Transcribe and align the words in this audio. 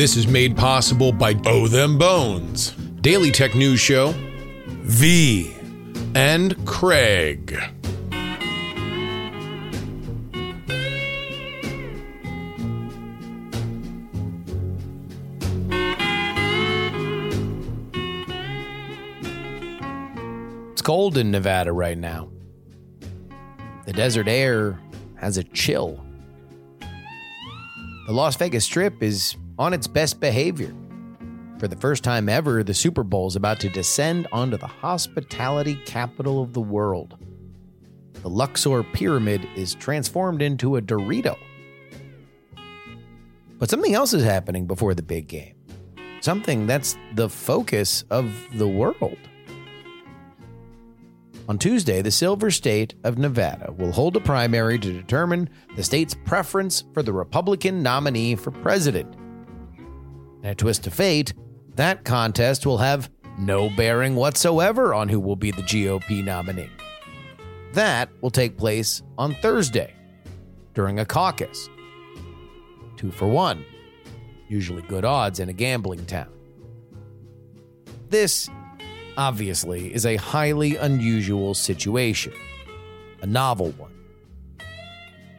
This 0.00 0.16
is 0.16 0.26
made 0.26 0.56
possible 0.56 1.12
by 1.12 1.38
Oh 1.44 1.68
Them 1.68 1.98
Bones, 1.98 2.70
Daily 3.02 3.30
Tech 3.30 3.54
News 3.54 3.80
Show, 3.80 4.14
V, 4.66 5.54
and 6.14 6.56
Craig. 6.66 7.54
It's 20.72 20.80
cold 20.80 21.18
in 21.18 21.30
Nevada 21.30 21.74
right 21.74 21.98
now. 21.98 22.30
The 23.84 23.92
desert 23.92 24.28
air 24.28 24.80
has 25.16 25.36
a 25.36 25.44
chill. 25.44 26.02
The 28.06 28.14
Las 28.14 28.36
Vegas 28.36 28.64
Strip 28.64 29.02
is 29.02 29.36
on 29.60 29.74
its 29.74 29.86
best 29.86 30.18
behavior. 30.20 30.74
For 31.58 31.68
the 31.68 31.76
first 31.76 32.02
time 32.02 32.30
ever, 32.30 32.64
the 32.64 32.72
Super 32.72 33.04
Bowl 33.04 33.28
is 33.28 33.36
about 33.36 33.60
to 33.60 33.68
descend 33.68 34.26
onto 34.32 34.56
the 34.56 34.66
hospitality 34.66 35.76
capital 35.84 36.42
of 36.42 36.54
the 36.54 36.62
world. 36.62 37.18
The 38.22 38.30
Luxor 38.30 38.82
Pyramid 38.82 39.46
is 39.54 39.74
transformed 39.74 40.40
into 40.40 40.76
a 40.76 40.82
Dorito. 40.82 41.36
But 43.58 43.68
something 43.68 43.92
else 43.92 44.14
is 44.14 44.24
happening 44.24 44.66
before 44.66 44.94
the 44.94 45.02
big 45.02 45.28
game. 45.28 45.54
Something 46.22 46.66
that's 46.66 46.96
the 47.14 47.28
focus 47.28 48.04
of 48.08 48.34
the 48.54 48.68
world. 48.68 49.18
On 51.50 51.58
Tuesday, 51.58 52.00
the 52.00 52.10
Silver 52.10 52.50
State 52.50 52.94
of 53.04 53.18
Nevada 53.18 53.74
will 53.76 53.92
hold 53.92 54.16
a 54.16 54.20
primary 54.20 54.78
to 54.78 54.92
determine 54.92 55.50
the 55.76 55.82
state's 55.82 56.14
preference 56.14 56.84
for 56.94 57.02
the 57.02 57.12
Republican 57.12 57.82
nominee 57.82 58.36
for 58.36 58.50
president. 58.50 59.19
In 60.42 60.50
a 60.50 60.54
twist 60.54 60.86
of 60.86 60.94
fate, 60.94 61.34
that 61.76 62.04
contest 62.04 62.66
will 62.66 62.78
have 62.78 63.10
no 63.38 63.70
bearing 63.70 64.16
whatsoever 64.16 64.94
on 64.94 65.08
who 65.08 65.20
will 65.20 65.36
be 65.36 65.50
the 65.50 65.62
GOP 65.62 66.24
nominee. 66.24 66.70
That 67.72 68.10
will 68.20 68.30
take 68.30 68.56
place 68.56 69.02
on 69.16 69.34
Thursday 69.36 69.94
during 70.74 70.98
a 70.98 71.04
caucus. 71.04 71.68
Two 72.96 73.10
for 73.10 73.28
one, 73.28 73.64
usually 74.48 74.82
good 74.82 75.04
odds 75.04 75.40
in 75.40 75.48
a 75.48 75.52
gambling 75.52 76.04
town. 76.06 76.32
This 78.08 78.50
obviously, 79.20 79.92
is 79.92 80.06
a 80.06 80.16
highly 80.16 80.76
unusual 80.76 81.52
situation, 81.54 82.32
a 83.20 83.26
novel 83.26 83.70
one. 83.72 83.92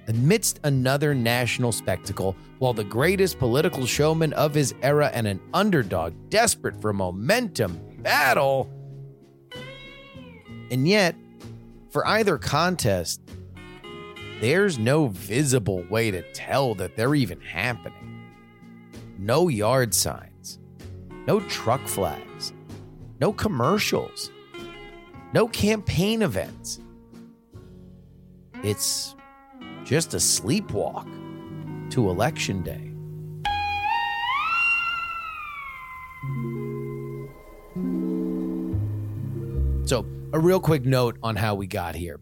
Amidst 0.08 0.60
another 0.64 1.14
national 1.14 1.72
spectacle, 1.72 2.36
while 2.60 2.74
the 2.74 2.84
greatest 2.84 3.40
political 3.40 3.86
showman 3.86 4.34
of 4.34 4.54
his 4.54 4.74
era 4.82 5.10
and 5.14 5.28
an 5.28 5.40
underdog 5.54 6.14
desperate 6.30 6.80
for 6.82 6.92
momentum 6.92 7.80
battle, 8.00 8.70
and 10.72 10.88
yet, 10.88 11.16
for 11.90 12.08
either 12.08 12.38
contest, 12.38 13.22
there's 14.40 14.80
no 14.80 15.08
visible 15.08 15.86
way 15.90 16.10
to 16.10 16.24
tell 16.32 16.74
that 16.76 16.96
they're 16.96 17.14
even 17.14 17.40
happening. 17.42 18.26
No 19.20 19.50
yard 19.50 19.94
signs, 19.94 20.60
no 21.28 21.42
truck 21.42 21.88
flags, 21.88 22.54
no 23.20 23.32
commercials, 23.32 24.32
no 25.34 25.48
campaign 25.48 26.22
events. 26.22 26.80
It's 28.64 29.16
just 29.92 30.14
a 30.14 30.18
sleepwalk 30.18 31.06
to 31.92 32.10
Election 32.10 32.62
Day. 32.62 32.94
So, 39.86 40.06
a 40.32 40.40
real 40.40 40.62
quick 40.62 40.86
note 40.86 41.18
on 41.22 41.36
how 41.36 41.56
we 41.56 41.68
got 41.68 41.96
here. 41.96 42.22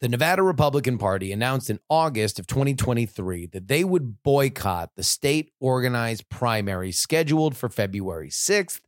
The 0.00 0.08
Nevada 0.08 0.42
Republican 0.42 0.98
Party 0.98 1.30
announced 1.30 1.70
in 1.70 1.78
August 1.88 2.40
of 2.40 2.48
2023 2.48 3.46
that 3.46 3.68
they 3.68 3.84
would 3.84 4.24
boycott 4.24 4.90
the 4.96 5.04
state 5.04 5.52
organized 5.60 6.28
primary 6.28 6.90
scheduled 6.90 7.56
for 7.56 7.68
February 7.68 8.30
6th 8.30 8.80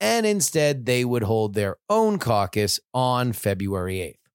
and 0.00 0.24
instead 0.24 0.86
they 0.86 1.04
would 1.04 1.24
hold 1.24 1.54
their 1.54 1.78
own 1.90 2.20
caucus 2.20 2.78
on 2.94 3.32
February 3.32 3.96
8th. 3.96 4.25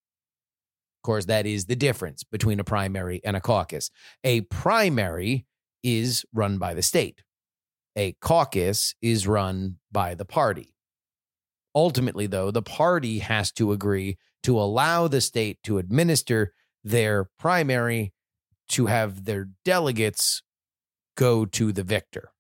Of 1.02 1.04
course, 1.04 1.26
that 1.26 1.48
is 1.48 1.66
the 1.66 1.76
difference 1.76 2.24
between 2.24 2.60
a 2.60 2.64
primary 2.64 3.22
and 3.24 3.36
a 3.36 3.42
caucus. 3.42 3.90
A 4.24 4.42
primary 4.42 5.48
is 5.82 6.24
run 6.32 6.60
by 6.60 6.76
the 6.76 6.84
state, 6.84 7.24
a 7.96 8.14
caucus 8.22 8.94
is 9.02 9.28
run 9.28 9.78
by 9.92 10.14
the 10.14 10.26
party. 10.26 10.76
Ultimately, 11.74 12.28
though, 12.28 12.52
the 12.52 12.62
party 12.62 13.20
has 13.20 13.52
to 13.54 13.72
agree 13.72 14.18
to 14.44 14.60
allow 14.60 15.08
the 15.08 15.22
state 15.22 15.58
to 15.64 15.80
administer 15.80 16.54
their 16.84 17.30
primary 17.40 18.14
to 18.70 18.86
have 18.86 19.26
their 19.26 19.50
delegates 19.66 20.44
go 21.16 21.46
to 21.46 21.72
the 21.72 21.84
victor. 21.84 22.32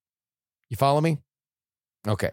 You 0.69 0.77
follow 0.77 1.01
me? 1.01 1.17
Okay. 2.07 2.31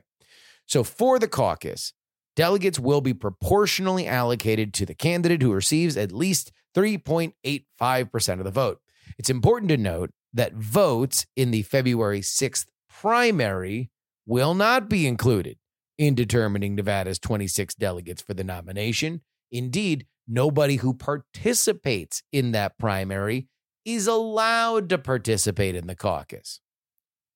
So 0.67 0.85
for 0.85 1.19
the 1.19 1.29
caucus, 1.29 1.95
delegates 2.39 2.79
will 2.79 3.01
be 3.01 3.13
proportionally 3.13 4.07
allocated 4.07 4.73
to 4.73 4.87
the 4.87 4.95
candidate 4.95 5.43
who 5.43 5.53
receives 5.53 5.97
at 5.97 6.13
least 6.13 6.53
3.85% 6.77 8.39
of 8.39 8.45
the 8.45 8.51
vote. 8.53 8.79
It's 9.19 9.29
important 9.29 9.71
to 9.71 9.77
note 9.77 10.13
that 10.33 10.55
votes 10.55 11.27
in 11.35 11.51
the 11.51 11.63
February 11.63 12.21
6th 12.21 12.67
primary 12.89 13.91
will 14.25 14.55
not 14.55 14.89
be 14.89 15.05
included 15.05 15.59
in 15.99 16.15
determining 16.15 16.77
Nevada's 16.77 17.19
26 17.19 17.75
delegates 17.75 18.23
for 18.23 18.35
the 18.35 18.45
nomination. 18.45 19.23
Indeed, 19.51 20.07
nobody 20.29 20.77
who 20.77 20.95
participates 20.95 22.23
in 22.33 22.53
that 22.53 22.79
primary 22.79 23.49
is 23.85 24.07
allowed 24.07 24.89
to 24.91 24.99
participate 24.99 25.75
in 25.75 25.89
the 25.89 25.97
caucus. 25.97 26.61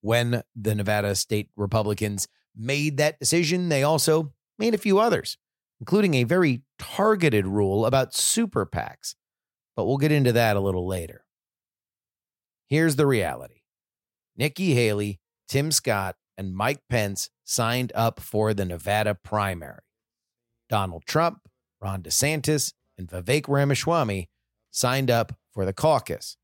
When 0.01 0.45
the 0.55 0.77
Nevada 0.77 1.17
state 1.17 1.49
Republicans 1.57 2.29
made 2.57 2.99
that 2.99 3.19
decision, 3.19 3.69
they 3.69 3.83
also 3.83 4.33
made 4.63 4.75
a 4.75 4.79
few 4.79 5.01
others, 5.01 5.39
including 5.81 6.15
a 6.15 6.23
very 6.23 6.63
targeted 6.79 7.49
rule 7.49 7.85
about 7.85 8.15
super 8.15 8.65
PACs. 8.65 9.17
But 9.75 9.87
we'll 9.87 9.97
get 9.97 10.13
into 10.13 10.31
that 10.33 10.57
a 10.57 10.61
little 10.61 10.87
later. 10.87 11.25
Here's 12.69 12.95
the 12.95 13.07
reality 13.07 13.63
Nikki 14.37 14.75
Haley, 14.75 15.19
Tim 15.49 15.73
Scott, 15.73 16.15
and 16.39 16.55
Mike 16.55 16.83
Pence 16.89 17.29
signed 17.43 17.91
up 17.97 18.21
for 18.21 18.55
the 18.55 18.65
Nevada 18.65 19.17
primary. 19.17 19.83
Donald 20.69 21.07
Trump, 21.07 21.41
Ron 21.81 22.01
DeSantis, 22.01 22.73
and 22.97 23.09
Vivek 23.09 23.49
Ramaswamy 23.49 24.31
signed 24.71 25.11
up 25.11 25.33
for 25.53 25.65
the 25.65 25.73
caucus. 25.73 26.37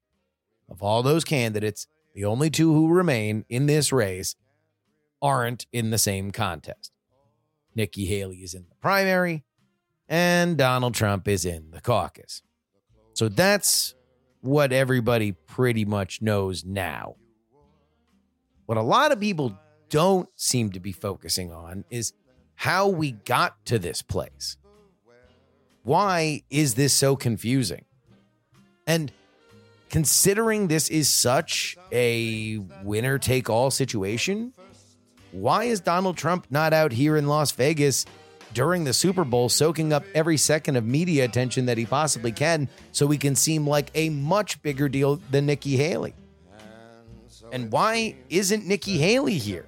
Of 0.68 0.82
all 0.82 1.04
those 1.04 1.22
candidates, 1.24 1.86
the 2.16 2.24
only 2.24 2.50
two 2.50 2.72
who 2.74 2.88
remain 2.88 3.44
in 3.48 3.66
this 3.66 3.92
race 3.92 4.34
aren't 5.22 5.66
in 5.72 5.90
the 5.90 5.98
same 5.98 6.32
contest. 6.32 6.90
Nikki 7.78 8.06
Haley 8.06 8.38
is 8.38 8.54
in 8.54 8.66
the 8.68 8.74
primary, 8.80 9.44
and 10.08 10.58
Donald 10.58 10.94
Trump 10.94 11.28
is 11.28 11.44
in 11.44 11.70
the 11.70 11.80
caucus. 11.80 12.42
So 13.14 13.28
that's 13.28 13.94
what 14.40 14.72
everybody 14.72 15.32
pretty 15.32 15.84
much 15.84 16.20
knows 16.20 16.64
now. 16.64 17.14
What 18.66 18.78
a 18.78 18.82
lot 18.82 19.12
of 19.12 19.20
people 19.20 19.56
don't 19.90 20.28
seem 20.34 20.72
to 20.72 20.80
be 20.80 20.90
focusing 20.90 21.52
on 21.52 21.84
is 21.88 22.12
how 22.56 22.88
we 22.88 23.12
got 23.12 23.64
to 23.66 23.78
this 23.78 24.02
place. 24.02 24.56
Why 25.84 26.42
is 26.50 26.74
this 26.74 26.92
so 26.92 27.14
confusing? 27.14 27.84
And 28.88 29.12
considering 29.88 30.66
this 30.66 30.88
is 30.88 31.08
such 31.08 31.76
a 31.92 32.58
winner 32.82 33.18
take 33.18 33.48
all 33.48 33.70
situation, 33.70 34.52
why 35.32 35.64
is 35.64 35.80
Donald 35.80 36.16
Trump 36.16 36.46
not 36.50 36.72
out 36.72 36.92
here 36.92 37.16
in 37.16 37.26
Las 37.26 37.52
Vegas 37.52 38.06
during 38.54 38.84
the 38.84 38.92
Super 38.92 39.24
Bowl 39.24 39.48
soaking 39.48 39.92
up 39.92 40.04
every 40.14 40.36
second 40.36 40.76
of 40.76 40.84
media 40.84 41.24
attention 41.24 41.66
that 41.66 41.78
he 41.78 41.84
possibly 41.84 42.32
can 42.32 42.68
so 42.92 43.08
he 43.08 43.18
can 43.18 43.36
seem 43.36 43.66
like 43.66 43.90
a 43.94 44.08
much 44.08 44.62
bigger 44.62 44.88
deal 44.88 45.16
than 45.30 45.46
Nikki 45.46 45.76
Haley? 45.76 46.14
And 47.52 47.70
why 47.72 48.16
isn't 48.28 48.66
Nikki 48.66 48.98
Haley 48.98 49.38
here 49.38 49.66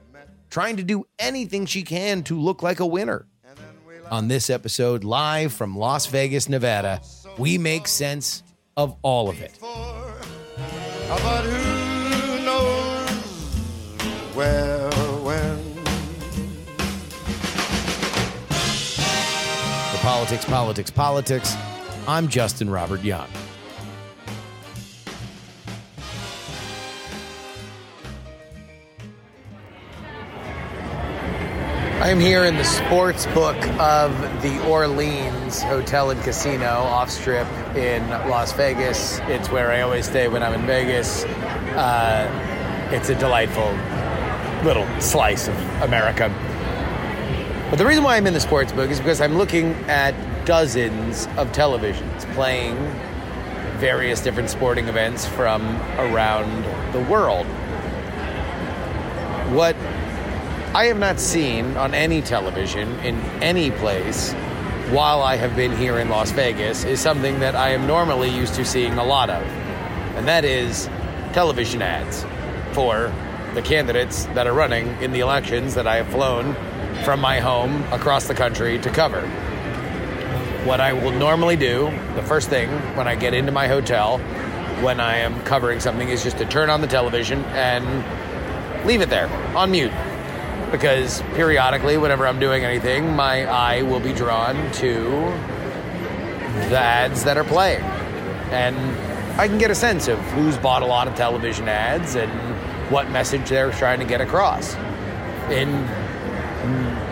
trying 0.50 0.76
to 0.76 0.82
do 0.82 1.04
anything 1.18 1.66
she 1.66 1.82
can 1.82 2.22
to 2.24 2.38
look 2.38 2.62
like 2.62 2.80
a 2.80 2.86
winner? 2.86 3.26
On 4.10 4.26
this 4.28 4.50
episode, 4.50 5.04
live 5.04 5.52
from 5.52 5.76
Las 5.78 6.06
Vegas, 6.06 6.48
Nevada, 6.48 7.00
we 7.38 7.58
make 7.58 7.86
sense 7.86 8.42
of 8.76 8.96
all 9.02 9.28
of 9.28 9.40
it. 9.40 9.56
Who 9.60 9.68
knows 12.44 13.10
where, 14.34 14.79
Politics, 20.20 20.44
Politics, 20.44 20.90
Politics, 20.90 21.56
I'm 22.06 22.28
Justin 22.28 22.68
Robert 22.68 23.00
Young. 23.00 23.26
I 32.02 32.10
am 32.10 32.20
here 32.20 32.44
in 32.44 32.58
the 32.58 32.64
sports 32.64 33.24
book 33.28 33.56
of 33.78 34.12
the 34.42 34.62
Orleans 34.68 35.62
Hotel 35.62 36.10
and 36.10 36.20
Casino 36.20 36.66
off 36.66 37.08
strip 37.08 37.48
in 37.74 38.06
Las 38.10 38.52
Vegas. 38.52 39.20
It's 39.20 39.48
where 39.48 39.70
I 39.70 39.80
always 39.80 40.04
stay 40.04 40.28
when 40.28 40.42
I'm 40.42 40.52
in 40.52 40.66
Vegas. 40.66 41.24
Uh, 41.24 42.88
it's 42.92 43.08
a 43.08 43.14
delightful 43.14 43.72
little 44.66 44.86
slice 45.00 45.48
of 45.48 45.56
America. 45.80 46.28
But 47.70 47.78
the 47.78 47.86
reason 47.86 48.02
why 48.02 48.16
I'm 48.16 48.26
in 48.26 48.34
the 48.34 48.40
sports 48.40 48.72
book 48.72 48.90
is 48.90 48.98
because 48.98 49.20
I'm 49.20 49.38
looking 49.38 49.74
at 49.88 50.12
dozens 50.44 51.26
of 51.36 51.52
televisions 51.52 52.24
playing 52.34 52.76
various 53.78 54.20
different 54.20 54.50
sporting 54.50 54.88
events 54.88 55.24
from 55.24 55.76
around 55.96 56.64
the 56.92 57.00
world. 57.02 57.46
What 59.54 59.76
I 60.74 60.86
have 60.86 60.98
not 60.98 61.20
seen 61.20 61.76
on 61.76 61.94
any 61.94 62.22
television 62.22 62.88
in 63.04 63.14
any 63.40 63.70
place 63.70 64.32
while 64.90 65.22
I 65.22 65.36
have 65.36 65.54
been 65.54 65.76
here 65.76 66.00
in 66.00 66.08
Las 66.08 66.32
Vegas 66.32 66.82
is 66.82 66.98
something 66.98 67.38
that 67.38 67.54
I 67.54 67.68
am 67.68 67.86
normally 67.86 68.30
used 68.30 68.54
to 68.54 68.64
seeing 68.64 68.94
a 68.94 69.04
lot 69.04 69.30
of, 69.30 69.44
and 70.16 70.26
that 70.26 70.44
is 70.44 70.86
television 71.32 71.82
ads 71.82 72.26
for 72.74 73.14
the 73.54 73.62
candidates 73.62 74.24
that 74.34 74.48
are 74.48 74.54
running 74.54 74.88
in 75.00 75.12
the 75.12 75.20
elections 75.20 75.74
that 75.74 75.86
I 75.86 75.96
have 75.98 76.08
flown 76.08 76.56
from 77.04 77.20
my 77.20 77.40
home 77.40 77.82
across 77.92 78.26
the 78.26 78.34
country 78.34 78.78
to 78.78 78.90
cover. 78.90 79.20
What 80.64 80.80
I 80.80 80.92
will 80.92 81.12
normally 81.12 81.56
do, 81.56 81.90
the 82.14 82.22
first 82.22 82.48
thing 82.48 82.68
when 82.96 83.08
I 83.08 83.14
get 83.14 83.34
into 83.34 83.52
my 83.52 83.66
hotel, 83.66 84.18
when 84.82 85.00
I 85.00 85.16
am 85.16 85.40
covering 85.42 85.80
something, 85.80 86.08
is 86.08 86.22
just 86.22 86.38
to 86.38 86.44
turn 86.44 86.70
on 86.70 86.80
the 86.80 86.86
television 86.86 87.44
and 87.46 88.86
leave 88.86 89.00
it 89.00 89.10
there 89.10 89.28
on 89.56 89.70
mute 89.70 89.92
because 90.70 91.22
periodically, 91.34 91.96
whenever 91.96 92.26
I'm 92.26 92.38
doing 92.38 92.64
anything, 92.64 93.14
my 93.14 93.44
eye 93.44 93.82
will 93.82 94.00
be 94.00 94.12
drawn 94.12 94.70
to 94.74 95.04
the 96.68 96.78
ads 96.78 97.24
that 97.24 97.36
are 97.36 97.44
playing. 97.44 97.82
And 98.52 98.76
I 99.40 99.48
can 99.48 99.58
get 99.58 99.70
a 99.70 99.74
sense 99.74 100.08
of 100.08 100.18
who's 100.32 100.56
bought 100.58 100.82
a 100.82 100.86
lot 100.86 101.08
of 101.08 101.14
television 101.14 101.68
ads 101.68 102.14
and 102.14 102.30
what 102.90 103.10
message 103.10 103.48
they're 103.48 103.72
trying 103.72 104.00
to 104.00 104.04
get 104.04 104.20
across. 104.20 104.74
In 105.50 105.84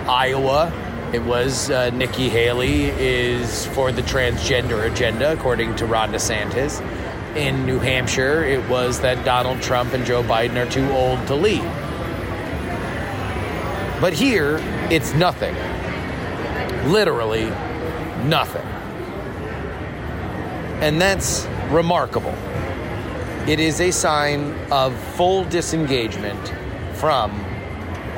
Iowa, 0.09 0.73
it 1.13 1.23
was 1.23 1.71
uh, 1.71 1.91
Nikki 1.91 2.29
Haley 2.29 2.87
is 2.87 3.67
for 3.67 3.93
the 3.93 4.03
transgender 4.03 4.91
agenda, 4.91 5.33
according 5.33 5.77
to 5.77 5.87
Ron 5.87 6.13
DeSantis. 6.13 6.81
In 7.37 7.67
New 7.67 7.79
Hampshire, 7.79 8.43
it 8.45 8.67
was 8.69 9.01
that 9.01 9.25
Donald 9.25 9.61
Trump 9.61 9.93
and 9.93 10.05
Joe 10.07 10.23
Biden 10.23 10.57
are 10.57 10.71
too 10.71 10.89
old 10.93 11.27
to 11.27 11.35
lead. 11.35 11.63
But 14.01 14.13
here, 14.13 14.59
it's 14.91 15.13
nothing. 15.15 15.55
Literally 16.91 17.47
nothing. 18.25 18.67
And 20.81 21.01
that's 21.01 21.47
remarkable. 21.71 22.35
It 23.47 23.61
is 23.61 23.81
a 23.81 23.91
sign 23.91 24.55
of 24.71 24.95
full 25.17 25.45
disengagement 25.45 26.53
from 26.95 27.45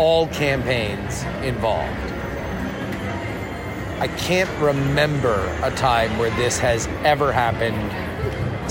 all 0.00 0.26
campaigns 0.28 1.24
involved. 1.44 1.92
I 4.00 4.08
can't 4.16 4.48
remember 4.58 5.36
a 5.62 5.70
time 5.72 6.16
where 6.18 6.30
this 6.36 6.58
has 6.58 6.86
ever 7.04 7.30
happened 7.30 7.92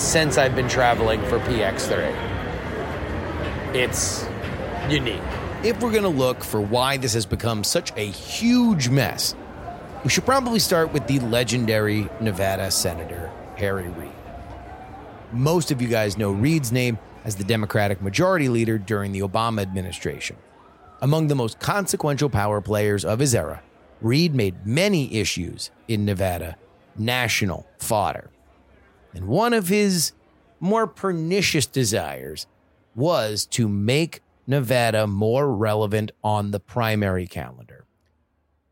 since 0.01 0.39
I've 0.39 0.55
been 0.55 0.67
traveling 0.67 1.23
for 1.25 1.37
PX3. 1.41 2.15
It's 3.75 4.27
unique. 4.89 5.21
If 5.63 5.79
we're 5.83 5.91
going 5.91 6.01
to 6.01 6.09
look 6.09 6.43
for 6.43 6.59
why 6.59 6.97
this 6.97 7.13
has 7.13 7.27
become 7.27 7.63
such 7.63 7.93
a 7.95 8.07
huge 8.07 8.89
mess, 8.89 9.35
we 10.03 10.09
should 10.09 10.25
probably 10.25 10.57
start 10.57 10.91
with 10.93 11.05
the 11.05 11.19
legendary 11.19 12.09
Nevada 12.19 12.71
Senator 12.71 13.31
Harry 13.55 13.87
Reid. 13.89 14.09
Most 15.31 15.69
of 15.69 15.79
you 15.79 15.89
guys 15.89 16.17
know 16.17 16.31
Reid's 16.31 16.71
name 16.71 16.97
as 17.23 17.35
the 17.35 17.43
Democratic 17.43 18.01
Majority 18.01 18.49
Leader 18.49 18.79
during 18.79 19.11
the 19.11 19.19
Obama 19.19 19.61
administration. 19.61 20.37
Among 21.01 21.27
the 21.27 21.35
most 21.35 21.59
consequential 21.59 22.29
power 22.29 22.59
players 22.59 23.05
of 23.05 23.19
his 23.19 23.33
era, 23.33 23.61
Reid 24.01 24.35
made 24.35 24.65
many 24.65 25.15
issues 25.15 25.71
in 25.87 26.05
Nevada 26.05 26.57
national 26.97 27.65
fodder. 27.77 28.29
And 29.13 29.27
one 29.27 29.53
of 29.53 29.69
his 29.69 30.11
more 30.59 30.87
pernicious 30.87 31.65
desires 31.65 32.47
was 32.95 33.45
to 33.47 33.69
make 33.69 34.21
Nevada 34.45 35.07
more 35.07 35.55
relevant 35.55 36.11
on 36.23 36.51
the 36.51 36.59
primary 36.59 37.27
calendar. 37.27 37.85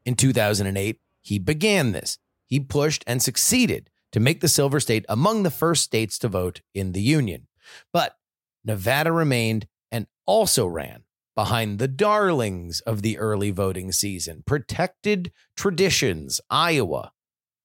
In 0.05 0.15
2008, 0.15 0.99
he 1.21 1.39
began 1.39 1.93
this. 1.93 2.19
He 2.45 2.59
pushed 2.59 3.03
and 3.07 3.21
succeeded 3.21 3.89
to 4.11 4.19
make 4.19 4.41
the 4.41 4.47
Silver 4.47 4.79
State 4.79 5.05
among 5.07 5.43
the 5.43 5.51
first 5.51 5.83
states 5.83 6.17
to 6.19 6.27
vote 6.27 6.61
in 6.73 6.91
the 6.91 7.01
Union. 7.01 7.47
But 7.93 8.17
Nevada 8.65 9.11
remained 9.11 9.67
and 9.91 10.07
also 10.25 10.65
ran 10.65 11.03
behind 11.37 11.77
the 11.77 11.87
darlings 11.87 12.79
of 12.79 13.03
the 13.03 13.15
early 13.19 13.51
voting 13.51 13.91
season 13.91 14.41
protected 14.47 15.31
traditions, 15.55 16.41
Iowa 16.49 17.11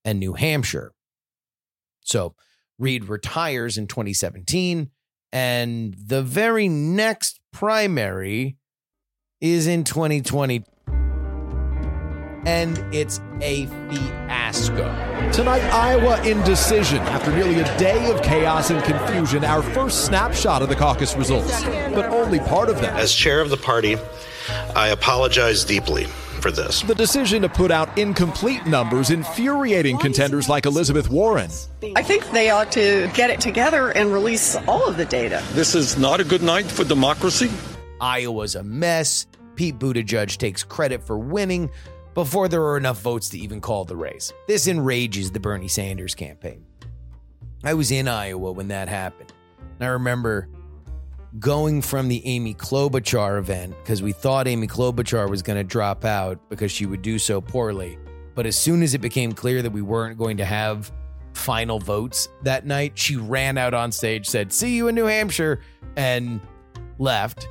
and 0.05 0.19
New 0.19 0.33
Hampshire. 0.33 0.93
So 2.01 2.35
Reid 2.77 3.05
retires 3.05 3.79
in 3.79 3.87
2017 3.87 4.91
and 5.31 5.95
the 5.97 6.21
very 6.21 6.69
next 6.69 7.39
primary 7.51 8.57
is 9.41 9.65
in 9.65 9.83
2020. 9.83 10.65
And 12.45 12.77
it's 12.93 13.21
a 13.41 13.67
fiasco. 13.67 15.31
Tonight, 15.31 15.63
Iowa 15.71 16.21
indecision 16.27 16.99
after 16.99 17.31
nearly 17.31 17.59
a 17.59 17.77
day 17.77 18.11
of 18.11 18.21
chaos 18.21 18.69
and 18.69 18.83
confusion. 18.83 19.45
Our 19.45 19.61
first 19.61 20.05
snapshot 20.05 20.61
of 20.61 20.69
the 20.69 20.75
caucus 20.75 21.15
results, 21.15 21.63
but 21.63 22.05
only 22.05 22.39
part 22.39 22.69
of 22.69 22.81
them. 22.81 22.93
As 22.95 23.13
chair 23.13 23.39
of 23.39 23.49
the 23.49 23.57
party, 23.57 23.97
I 24.75 24.89
apologize 24.89 25.63
deeply 25.63 26.05
for 26.43 26.51
this. 26.51 26.81
The 26.81 26.93
decision 26.93 27.41
to 27.43 27.49
put 27.49 27.71
out 27.71 27.97
incomplete 27.97 28.65
numbers 28.65 29.09
infuriating 29.09 29.97
contenders 29.97 30.49
like 30.49 30.65
Elizabeth 30.65 31.09
Warren. 31.09 31.49
I 31.95 32.03
think 32.03 32.29
they 32.31 32.49
ought 32.49 32.73
to 32.73 33.09
get 33.13 33.29
it 33.29 33.39
together 33.39 33.91
and 33.91 34.11
release 34.11 34.57
all 34.67 34.85
of 34.85 34.97
the 34.97 35.05
data. 35.05 35.41
This 35.53 35.73
is 35.73 35.97
not 35.97 36.19
a 36.19 36.25
good 36.25 36.43
night 36.43 36.65
for 36.65 36.83
democracy. 36.83 37.49
Iowa's 38.01 38.55
a 38.55 38.63
mess. 38.63 39.25
Pete 39.55 39.79
Buttigieg 39.79 40.35
takes 40.37 40.63
credit 40.63 41.03
for 41.03 41.17
winning 41.17 41.69
before 42.13 42.47
there 42.47 42.63
are 42.63 42.77
enough 42.77 43.01
votes 43.01 43.29
to 43.29 43.39
even 43.39 43.59
call 43.61 43.85
the 43.85 43.95
race. 43.95 44.31
This 44.47 44.67
enrages 44.67 45.31
the 45.31 45.39
Bernie 45.39 45.67
Sanders 45.67 46.15
campaign. 46.15 46.65
I 47.63 47.73
was 47.73 47.91
in 47.91 48.07
Iowa 48.07 48.51
when 48.51 48.67
that 48.67 48.89
happened. 48.89 49.33
And 49.79 49.87
I 49.87 49.91
remember 49.93 50.49
going 51.39 51.81
from 51.81 52.09
the 52.09 52.25
Amy 52.25 52.53
Klobuchar 52.53 53.39
event 53.39 53.75
because 53.81 54.03
we 54.03 54.11
thought 54.11 54.47
Amy 54.47 54.67
Klobuchar 54.67 55.29
was 55.29 55.41
going 55.41 55.57
to 55.57 55.63
drop 55.63 56.05
out 56.05 56.39
because 56.49 56.71
she 56.71 56.85
would 56.85 57.01
do 57.01 57.17
so 57.17 57.41
poorly. 57.41 57.97
But 58.35 58.45
as 58.45 58.57
soon 58.57 58.83
as 58.83 58.93
it 58.93 58.99
became 58.99 59.31
clear 59.31 59.61
that 59.61 59.71
we 59.71 59.81
weren't 59.81 60.17
going 60.17 60.37
to 60.37 60.45
have 60.45 60.91
final 61.33 61.79
votes 61.79 62.29
that 62.43 62.65
night, 62.65 62.97
she 62.97 63.15
ran 63.15 63.57
out 63.57 63.73
on 63.73 63.91
stage, 63.91 64.27
said, 64.27 64.53
See 64.53 64.75
you 64.75 64.87
in 64.87 64.95
New 64.95 65.05
Hampshire, 65.05 65.61
and 65.95 66.39
left. 66.99 67.47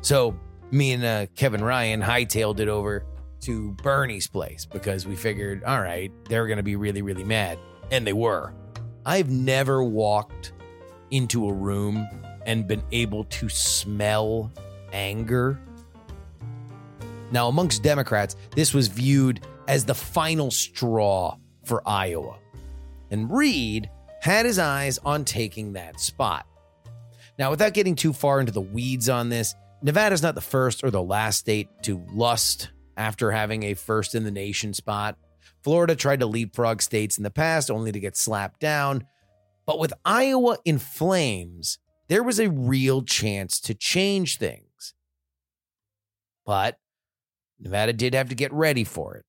So 0.00 0.38
me 0.70 0.92
and 0.92 1.04
uh, 1.04 1.26
Kevin 1.36 1.62
Ryan 1.62 2.00
hightailed 2.00 2.60
it 2.60 2.68
over 2.68 3.04
to 3.42 3.72
Bernie's 3.72 4.26
place 4.26 4.66
because 4.66 5.06
we 5.06 5.16
figured, 5.16 5.64
all 5.64 5.80
right, 5.80 6.12
they're 6.28 6.46
going 6.46 6.58
to 6.58 6.62
be 6.62 6.76
really, 6.76 7.02
really 7.02 7.24
mad. 7.24 7.58
And 7.90 8.06
they 8.06 8.12
were. 8.12 8.52
I've 9.04 9.30
never 9.30 9.82
walked 9.82 10.52
into 11.10 11.48
a 11.48 11.52
room 11.52 12.08
and 12.46 12.66
been 12.66 12.82
able 12.92 13.24
to 13.24 13.48
smell 13.48 14.52
anger. 14.92 15.60
Now, 17.32 17.48
amongst 17.48 17.82
Democrats, 17.82 18.36
this 18.54 18.74
was 18.74 18.88
viewed 18.88 19.40
as 19.68 19.84
the 19.84 19.94
final 19.94 20.50
straw 20.50 21.36
for 21.64 21.82
Iowa. 21.86 22.38
And 23.10 23.30
Reid 23.30 23.88
had 24.20 24.46
his 24.46 24.58
eyes 24.58 24.98
on 24.98 25.24
taking 25.24 25.72
that 25.74 26.00
spot. 26.00 26.46
Now, 27.38 27.50
without 27.50 27.72
getting 27.72 27.94
too 27.94 28.12
far 28.12 28.40
into 28.40 28.52
the 28.52 28.60
weeds 28.60 29.08
on 29.08 29.28
this, 29.28 29.54
Nevada's 29.82 30.22
not 30.22 30.34
the 30.34 30.40
first 30.40 30.84
or 30.84 30.90
the 30.90 31.02
last 31.02 31.38
state 31.38 31.68
to 31.84 32.04
lust 32.12 32.70
after 32.96 33.30
having 33.30 33.62
a 33.62 33.74
first 33.74 34.14
in 34.14 34.24
the 34.24 34.30
nation 34.30 34.74
spot. 34.74 35.16
Florida 35.62 35.94
tried 35.94 36.20
to 36.20 36.26
leapfrog 36.26 36.82
states 36.82 37.18
in 37.18 37.24
the 37.24 37.30
past 37.30 37.70
only 37.70 37.92
to 37.92 38.00
get 38.00 38.16
slapped 38.16 38.60
down. 38.60 39.06
But 39.66 39.78
with 39.78 39.92
Iowa 40.04 40.58
in 40.64 40.78
flames, 40.78 41.78
there 42.08 42.22
was 42.22 42.40
a 42.40 42.50
real 42.50 43.02
chance 43.02 43.60
to 43.60 43.74
change 43.74 44.38
things. 44.38 44.94
But 46.44 46.78
Nevada 47.60 47.92
did 47.92 48.14
have 48.14 48.28
to 48.30 48.34
get 48.34 48.52
ready 48.52 48.84
for 48.84 49.16
it 49.16 49.24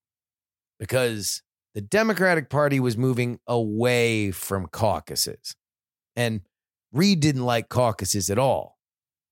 because 0.80 1.44
the 1.74 1.82
Democratic 1.82 2.50
Party 2.50 2.80
was 2.80 2.98
moving 2.98 3.39
away 3.48 4.32
from 4.32 4.68
caucuses. 4.68 5.56
And 6.15 6.41
Reid 6.91 7.20
didn't 7.20 7.46
like 7.46 7.70
caucuses 7.70 8.30
at 8.30 8.39
all. 8.39 8.77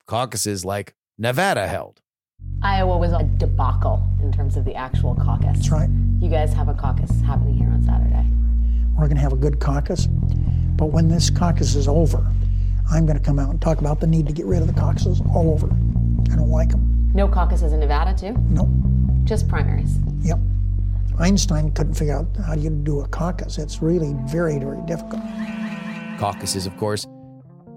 Caucuses 0.06 0.64
like 0.64 0.96
Nevada 1.18 1.68
held. 1.68 2.02
Iowa 2.62 2.98
was 2.98 3.14
a 3.14 3.24
debacle 3.24 4.06
in 4.22 4.34
terms 4.34 4.58
of 4.58 4.66
the 4.66 4.76
actual 4.76 5.16
caucus. 5.16 5.56
That's 5.56 5.72
right. 5.72 5.90
You 6.20 6.30
guys 6.30 6.54
have 6.54 6.68
a 6.68 6.74
caucus 6.74 7.10
happening 7.22 7.54
here 7.54 7.70
on 7.70 7.82
Saturday. 7.84 8.26
We're 8.98 9.06
going 9.06 9.16
to 9.16 9.22
have 9.22 9.32
a 9.32 9.38
good 9.38 9.62
caucus. 9.62 10.08
But 10.08 10.88
when 10.88 11.08
this 11.08 11.30
caucus 11.30 11.76
is 11.76 11.88
over, 11.88 12.26
I'm 12.92 13.06
going 13.06 13.18
to 13.18 13.24
come 13.24 13.40
out 13.40 13.50
and 13.50 13.62
talk 13.62 13.80
about 13.80 14.02
the 14.02 14.08
need 14.08 14.28
to 14.28 14.34
get 14.34 14.46
rid 14.46 14.62
of 14.62 14.68
the 14.68 14.74
caucuses 14.74 15.22
all 15.34 15.52
over. 15.52 15.68
I 16.32 16.36
don't 16.36 16.50
like 16.50 16.70
them. 16.70 17.12
No 17.14 17.30
caucuses 17.30 17.72
in 17.72 17.80
Nevada, 17.80 18.14
too? 18.18 18.34
Nope. 18.50 18.68
Just 19.24 19.48
primaries. 19.48 19.98
Yep. 20.22 20.40
Einstein 21.18 21.72
couldn't 21.72 21.94
figure 21.94 22.18
out 22.18 22.28
how 22.46 22.56
you 22.56 22.70
do 22.70 23.00
a 23.02 23.08
caucus. 23.08 23.58
It's 23.58 23.82
really 23.82 24.16
very, 24.28 24.60
very 24.60 24.82
difficult. 24.86 25.22
Caucuses, 26.18 26.66
of 26.66 26.76
course, 26.76 27.06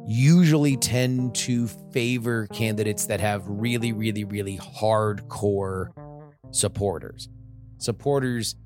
usually 0.06 0.76
tend 0.76 1.34
to 1.34 1.68
favor 1.92 2.46
candidates 2.48 3.06
that 3.06 3.20
have 3.20 3.42
really, 3.46 3.92
really, 3.92 4.24
really 4.24 4.58
hardcore 4.58 5.88
supporters. 6.50 7.28
Supporters 7.78 8.56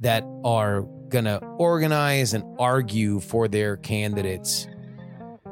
that 0.00 0.24
are 0.44 0.82
going 1.08 1.24
to 1.24 1.38
organize 1.58 2.34
and 2.34 2.44
argue 2.58 3.20
for 3.20 3.48
their 3.48 3.76
candidates. 3.76 4.66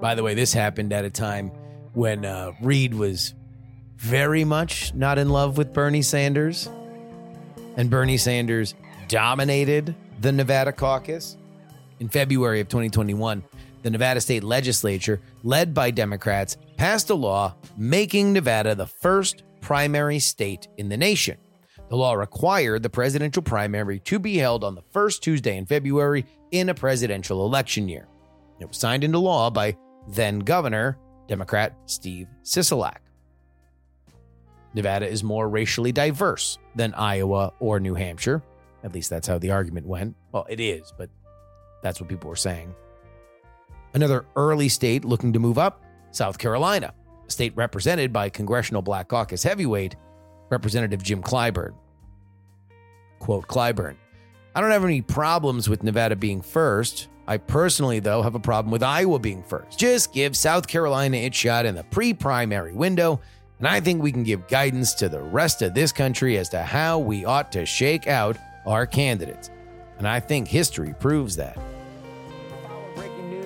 By 0.00 0.14
the 0.14 0.22
way, 0.22 0.34
this 0.34 0.52
happened 0.52 0.92
at 0.92 1.04
a 1.04 1.10
time 1.10 1.48
when 1.94 2.24
uh, 2.24 2.52
Reid 2.60 2.94
was 2.94 3.34
very 3.96 4.44
much 4.44 4.92
not 4.94 5.18
in 5.18 5.28
love 5.28 5.56
with 5.56 5.72
Bernie 5.72 6.02
Sanders. 6.02 6.68
And 7.76 7.88
Bernie 7.88 8.16
Sanders 8.16 8.74
dominated 9.08 9.94
the 10.20 10.32
Nevada 10.32 10.72
caucus. 10.72 11.36
In 12.00 12.08
February 12.08 12.58
of 12.60 12.68
2021, 12.68 13.44
the 13.82 13.90
Nevada 13.90 14.20
state 14.20 14.44
legislature, 14.44 15.20
led 15.42 15.74
by 15.74 15.90
Democrats, 15.90 16.56
passed 16.76 17.10
a 17.10 17.14
law 17.14 17.54
making 17.76 18.32
Nevada 18.32 18.74
the 18.74 18.86
first 18.86 19.42
primary 19.60 20.18
state 20.18 20.68
in 20.76 20.88
the 20.88 20.96
nation. 20.96 21.36
The 21.88 21.96
law 21.96 22.14
required 22.14 22.82
the 22.82 22.90
presidential 22.90 23.42
primary 23.42 23.98
to 24.00 24.18
be 24.18 24.38
held 24.38 24.64
on 24.64 24.74
the 24.74 24.82
first 24.92 25.22
Tuesday 25.22 25.56
in 25.56 25.66
February 25.66 26.24
in 26.50 26.68
a 26.68 26.74
presidential 26.74 27.44
election 27.44 27.88
year. 27.88 28.08
It 28.60 28.68
was 28.68 28.78
signed 28.78 29.04
into 29.04 29.18
law 29.18 29.50
by 29.50 29.76
then 30.08 30.38
Governor, 30.38 30.98
Democrat 31.28 31.74
Steve 31.86 32.28
Sisolak. 32.42 32.98
Nevada 34.74 35.06
is 35.06 35.22
more 35.22 35.48
racially 35.48 35.92
diverse 35.92 36.58
than 36.74 36.94
Iowa 36.94 37.52
or 37.60 37.78
New 37.78 37.94
Hampshire. 37.94 38.42
At 38.84 38.94
least 38.94 39.10
that's 39.10 39.28
how 39.28 39.38
the 39.38 39.50
argument 39.50 39.86
went. 39.86 40.16
Well, 40.32 40.46
it 40.48 40.60
is, 40.60 40.92
but 40.96 41.10
that's 41.82 42.00
what 42.00 42.08
people 42.08 42.30
were 42.30 42.36
saying. 42.36 42.74
Another 43.94 44.24
early 44.36 44.68
state 44.68 45.04
looking 45.04 45.32
to 45.32 45.38
move 45.38 45.58
up, 45.58 45.82
South 46.10 46.38
Carolina, 46.38 46.94
a 47.26 47.30
state 47.30 47.54
represented 47.56 48.12
by 48.12 48.28
Congressional 48.28 48.82
Black 48.82 49.08
Caucus 49.08 49.42
heavyweight 49.42 49.96
Representative 50.50 51.02
Jim 51.02 51.22
Clyburn. 51.22 51.74
Quote 53.18 53.46
Clyburn 53.46 53.96
I 54.54 54.60
don't 54.60 54.70
have 54.70 54.84
any 54.84 55.00
problems 55.00 55.68
with 55.68 55.82
Nevada 55.82 56.14
being 56.14 56.42
first. 56.42 57.08
I 57.26 57.38
personally, 57.38 58.00
though, 58.00 58.20
have 58.20 58.34
a 58.34 58.40
problem 58.40 58.70
with 58.70 58.82
Iowa 58.82 59.18
being 59.18 59.42
first. 59.42 59.78
Just 59.78 60.12
give 60.12 60.36
South 60.36 60.66
Carolina 60.66 61.16
its 61.16 61.36
shot 61.36 61.64
in 61.64 61.74
the 61.74 61.84
pre 61.84 62.12
primary 62.12 62.72
window, 62.72 63.20
and 63.58 63.68
I 63.68 63.80
think 63.80 64.02
we 64.02 64.12
can 64.12 64.24
give 64.24 64.48
guidance 64.48 64.92
to 64.94 65.08
the 65.08 65.22
rest 65.22 65.62
of 65.62 65.72
this 65.72 65.92
country 65.92 66.36
as 66.36 66.48
to 66.50 66.62
how 66.62 66.98
we 66.98 67.24
ought 67.24 67.52
to 67.52 67.64
shake 67.64 68.06
out 68.06 68.36
our 68.66 68.86
candidates. 68.86 69.50
And 69.98 70.06
I 70.06 70.20
think 70.20 70.48
history 70.48 70.94
proves 70.98 71.36
that. 71.36 71.56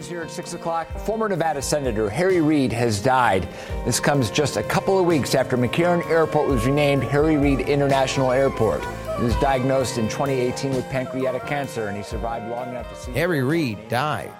News 0.07 0.11
here 0.11 0.23
at 0.23 0.31
6 0.31 0.55
o'clock. 0.55 0.91
Former 1.01 1.29
Nevada 1.29 1.61
Senator 1.61 2.09
Harry 2.09 2.41
Reid 2.41 2.73
has 2.73 3.01
died. 3.01 3.49
This 3.85 3.99
comes 4.01 4.31
just 4.31 4.57
a 4.57 4.63
couple 4.63 4.99
of 4.99 5.07
weeks 5.07 5.35
after 5.35 5.57
McCarran 5.57 6.07
Airport 6.09 6.49
was 6.49 6.65
renamed 6.65 7.03
Harry 7.05 7.37
Reid 7.37 7.61
International 7.61 8.31
Airport. 8.31 8.85
He 9.19 9.25
was 9.25 9.35
diagnosed 9.37 9.99
in 9.99 10.09
2018 10.09 10.75
with 10.75 10.89
pancreatic 10.91 11.47
cancer, 11.47 11.89
and 11.89 11.97
he 11.97 12.03
survived 12.03 12.49
long 12.49 12.69
enough 12.69 12.89
to 12.91 12.97
see. 12.97 13.13
Harry 13.13 13.43
Reid 13.43 13.89
died 13.89 14.33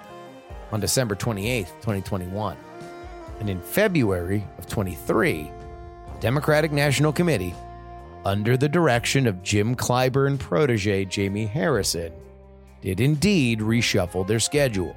on 0.71 0.79
December 0.79 1.15
28, 1.15 1.65
2021. 1.65 2.57
And 3.39 3.49
in 3.49 3.61
February 3.61 4.43
of 4.57 4.67
23, 4.67 5.51
the 6.13 6.19
Democratic 6.19 6.71
National 6.71 7.11
Committee, 7.11 7.55
under 8.25 8.57
the 8.57 8.69
direction 8.69 9.27
of 9.27 9.43
Jim 9.43 9.75
Clyburn 9.75 10.39
protege 10.39 11.05
Jamie 11.05 11.45
Harrison, 11.45 12.13
did 12.81 12.99
indeed 12.99 13.59
reshuffle 13.59 14.25
their 14.25 14.39
schedule. 14.39 14.95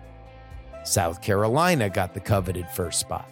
South 0.85 1.23
Carolina 1.23 1.89
got 1.89 2.15
the 2.15 2.21
coveted 2.21 2.67
first 2.69 3.01
spot. 3.01 3.31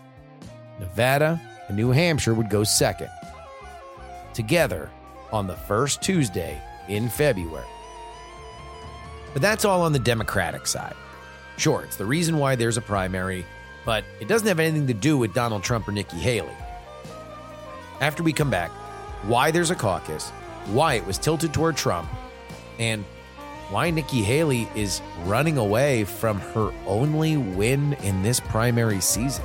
Nevada 0.78 1.40
and 1.68 1.76
New 1.76 1.90
Hampshire 1.90 2.34
would 2.34 2.50
go 2.50 2.64
second. 2.64 3.10
Together, 4.34 4.90
on 5.32 5.46
the 5.46 5.54
first 5.54 6.02
Tuesday 6.02 6.60
in 6.88 7.08
February. 7.08 7.66
But 9.32 9.42
that's 9.42 9.64
all 9.64 9.82
on 9.82 9.92
the 9.92 9.98
Democratic 9.98 10.66
side. 10.66 10.94
Sure, 11.56 11.82
it's 11.82 11.96
the 11.96 12.04
reason 12.04 12.38
why 12.38 12.54
there's 12.54 12.76
a 12.76 12.82
primary, 12.82 13.44
but 13.84 14.04
it 14.20 14.28
doesn't 14.28 14.48
have 14.48 14.60
anything 14.60 14.86
to 14.86 14.94
do 14.94 15.18
with 15.18 15.34
Donald 15.34 15.62
Trump 15.62 15.88
or 15.88 15.92
Nikki 15.92 16.16
Haley. 16.16 16.56
After 18.00 18.22
we 18.22 18.32
come 18.32 18.50
back, 18.50 18.70
why 19.24 19.50
there's 19.50 19.70
a 19.70 19.74
caucus, 19.74 20.30
why 20.66 20.94
it 20.94 21.04
was 21.04 21.18
tilted 21.18 21.52
toward 21.52 21.76
Trump, 21.76 22.08
and 22.78 23.04
why 23.70 23.90
Nikki 23.90 24.22
Haley 24.22 24.68
is 24.74 25.02
running 25.24 25.58
away 25.58 26.04
from 26.04 26.40
her 26.40 26.72
only 26.86 27.36
win 27.36 27.94
in 28.02 28.22
this 28.22 28.40
primary 28.40 29.00
season. 29.00 29.44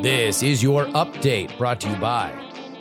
This 0.00 0.44
is 0.44 0.62
your 0.62 0.84
update 0.86 1.58
brought 1.58 1.80
to 1.80 1.90
you 1.90 1.96
by 1.96 2.30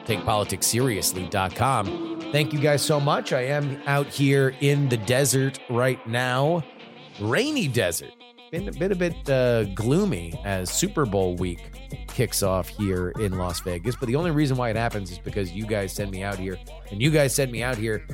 TakePoliticsSeriously.com. 0.06 2.30
Thank 2.32 2.54
you 2.54 2.60
guys 2.60 2.84
so 2.84 3.00
much. 3.00 3.34
I 3.34 3.42
am 3.42 3.82
out 3.88 4.06
here 4.06 4.54
in 4.62 4.88
the 4.88 4.98
desert 4.98 5.58
right 5.68 6.06
now, 6.08 6.64
rainy 7.20 7.68
desert. 7.68 8.12
Been 8.52 8.68
a 8.68 8.72
bit 8.72 8.92
a 8.92 8.96
bit 8.96 9.28
uh, 9.28 9.64
gloomy 9.74 10.40
as 10.46 10.70
Super 10.70 11.08
Bowl 11.08 11.36
week 11.38 11.72
kicks 12.08 12.44
off 12.44 12.68
here 12.68 13.10
in 13.20 13.40
Las 13.40 13.62
Vegas. 13.62 13.96
But 13.96 14.10
the 14.10 14.16
only 14.16 14.30
reason 14.30 14.56
why 14.56 14.70
it 14.70 14.76
happens 14.76 15.10
is 15.10 15.18
because 15.18 15.52
you 15.52 15.66
guys 15.66 15.92
send 15.92 16.12
me 16.12 16.22
out 16.22 16.38
here, 16.38 16.60
and 16.92 17.02
you 17.02 17.10
guys 17.10 17.34
send 17.34 17.52
me 17.52 17.64
out 17.64 17.78
here 17.78 18.06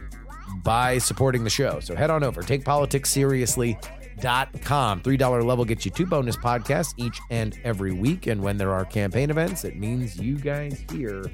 by 0.64 0.98
supporting 0.98 1.44
the 1.44 1.50
show. 1.50 1.82
So 1.82 1.94
head 1.94 2.10
on 2.10 2.24
over, 2.24 2.42
TakePoliticsSeriously.com. 2.42 4.03
$3 4.18 5.44
level 5.44 5.66
gets 5.66 5.84
you 5.86 5.92
two 5.92 6.06
bonus 6.06 6.38
podcasts 6.38 6.94
each 6.98 7.20
and 7.30 7.60
every 7.64 7.94
week. 7.94 8.28
And 8.28 8.42
when 8.42 8.58
there 8.58 8.72
are 8.72 8.86
campaign 8.86 9.30
events, 9.30 9.66
it 9.66 9.76
means 9.78 10.18
you 10.18 10.38
guys 10.38 10.84
hear 10.92 11.26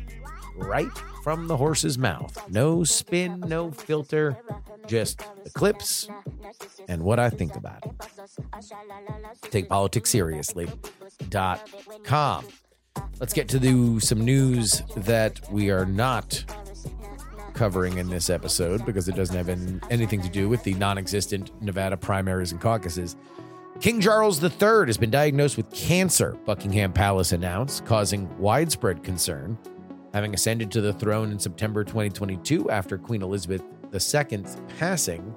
right 0.55 0.89
from 1.23 1.47
the 1.47 1.57
horse's 1.57 1.97
mouth. 1.97 2.37
No 2.49 2.83
spin, 2.83 3.39
no 3.41 3.71
filter, 3.71 4.37
just 4.87 5.19
the 5.43 5.49
clips 5.51 6.07
and 6.87 7.03
what 7.03 7.19
I 7.19 7.29
think 7.29 7.55
about 7.55 7.85
it. 7.85 7.91
Take 9.51 9.69
politics 9.69 10.09
seriously.com. 10.09 12.45
Let's 13.19 13.33
get 13.33 13.47
to 13.49 13.59
the, 13.59 13.99
some 13.99 14.25
news 14.25 14.81
that 14.97 15.39
we 15.51 15.69
are 15.69 15.85
not 15.85 16.43
covering 17.59 17.97
in 17.97 18.07
this 18.07 18.29
episode 18.29 18.85
because 18.85 19.09
it 19.09 19.15
doesn't 19.15 19.35
have 19.35 19.49
any, 19.49 19.77
anything 19.89 20.21
to 20.21 20.29
do 20.29 20.47
with 20.47 20.63
the 20.63 20.73
non 20.75 20.97
existent 20.97 21.51
Nevada 21.61 21.97
primaries 21.97 22.53
and 22.53 22.61
caucuses. 22.61 23.17
King 23.81 23.99
Charles 23.99 24.41
III 24.41 24.85
has 24.87 24.97
been 24.97 25.11
diagnosed 25.11 25.57
with 25.57 25.69
cancer, 25.69 26.37
Buckingham 26.45 26.93
Palace 26.93 27.33
announced, 27.33 27.85
causing 27.85 28.29
widespread 28.37 29.03
concern. 29.03 29.57
Having 30.13 30.33
ascended 30.33 30.71
to 30.71 30.79
the 30.79 30.93
throne 30.93 31.31
in 31.31 31.37
September 31.37 31.83
2022 31.83 32.69
after 32.69 32.97
Queen 32.97 33.21
Elizabeth 33.21 33.61
II's 33.93 34.57
passing, 34.79 35.35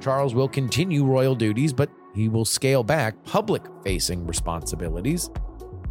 Charles 0.00 0.32
will 0.32 0.48
continue 0.48 1.04
royal 1.04 1.34
duties, 1.34 1.72
but 1.72 1.90
he 2.14 2.28
will 2.28 2.44
scale 2.44 2.84
back 2.84 3.20
public 3.24 3.62
facing 3.82 4.24
responsibilities. 4.28 5.28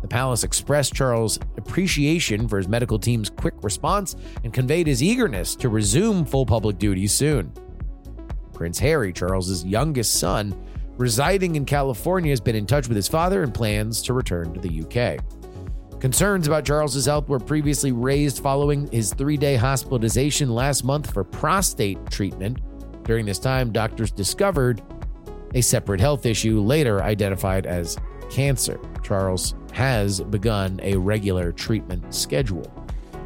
The 0.04 0.10
palace 0.10 0.44
expressed 0.44 0.94
Charles' 0.94 1.40
appreciation 1.56 2.50
for 2.50 2.58
his 2.58 2.68
medical 2.68 3.00
team's 3.00 3.30
quick 3.30 3.54
response 3.64 4.18
and 4.44 4.54
conveyed 4.54 4.86
his 4.86 5.02
eagerness 5.02 5.56
to 5.56 5.70
resume 5.70 6.26
full 6.26 6.46
public 6.46 6.78
duties 6.78 7.14
soon. 7.14 7.54
Prince 8.52 8.78
Harry, 8.80 9.14
Charles's 9.14 9.64
youngest 9.64 10.20
son, 10.20 10.54
residing 10.98 11.56
in 11.56 11.64
California, 11.64 12.32
has 12.32 12.42
been 12.42 12.56
in 12.56 12.66
touch 12.66 12.90
with 12.90 12.98
his 12.98 13.08
father 13.08 13.44
and 13.44 13.54
plans 13.54 14.02
to 14.02 14.12
return 14.12 14.54
to 14.54 14.60
the 14.60 14.84
UK. 14.84 15.24
Concerns 16.02 16.48
about 16.48 16.66
Charles's 16.66 17.06
health 17.06 17.30
were 17.30 17.40
previously 17.40 17.94
raised 17.94 18.44
following 18.44 18.92
his 18.92 19.14
three 19.14 19.38
day 19.38 19.56
hospitalization 19.56 20.50
last 20.50 20.84
month 20.84 21.14
for 21.14 21.24
prostate 21.24 21.98
treatment. 22.12 22.60
During 23.06 23.26
this 23.26 23.40
time, 23.40 23.72
doctors 23.72 24.12
discovered 24.12 24.82
a 25.56 25.62
separate 25.62 26.02
health 26.02 26.26
issue 26.26 26.60
later 26.60 27.02
identified 27.02 27.66
as 27.66 27.98
cancer. 28.30 28.78
Charles 29.02 29.56
has 29.74 30.22
begun 30.22 30.80
a 30.82 30.96
regular 30.96 31.51
treatment 31.51 32.13
schedule. 32.13 32.72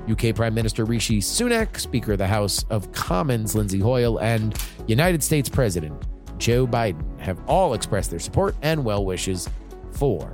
UK 0.10 0.34
Prime 0.34 0.54
Minister 0.54 0.86
Rishi 0.86 1.20
Sunak, 1.20 1.78
Speaker 1.78 2.14
of 2.14 2.18
the 2.18 2.28
House 2.28 2.66
of 2.70 2.92
Commons 2.94 3.54
Lindsay 3.54 3.80
Hoyle, 3.80 4.20
and 4.20 4.58
United 4.88 5.22
States 5.22 5.50
President 5.50 6.02
Joe 6.38 6.66
Biden 6.66 7.20
have 7.20 7.40
all 7.48 7.74
expressed 7.74 8.10
their 8.10 8.20
support 8.20 8.56
and 8.62 8.86
well 8.86 9.04
wishes 9.04 9.50
for 9.92 10.32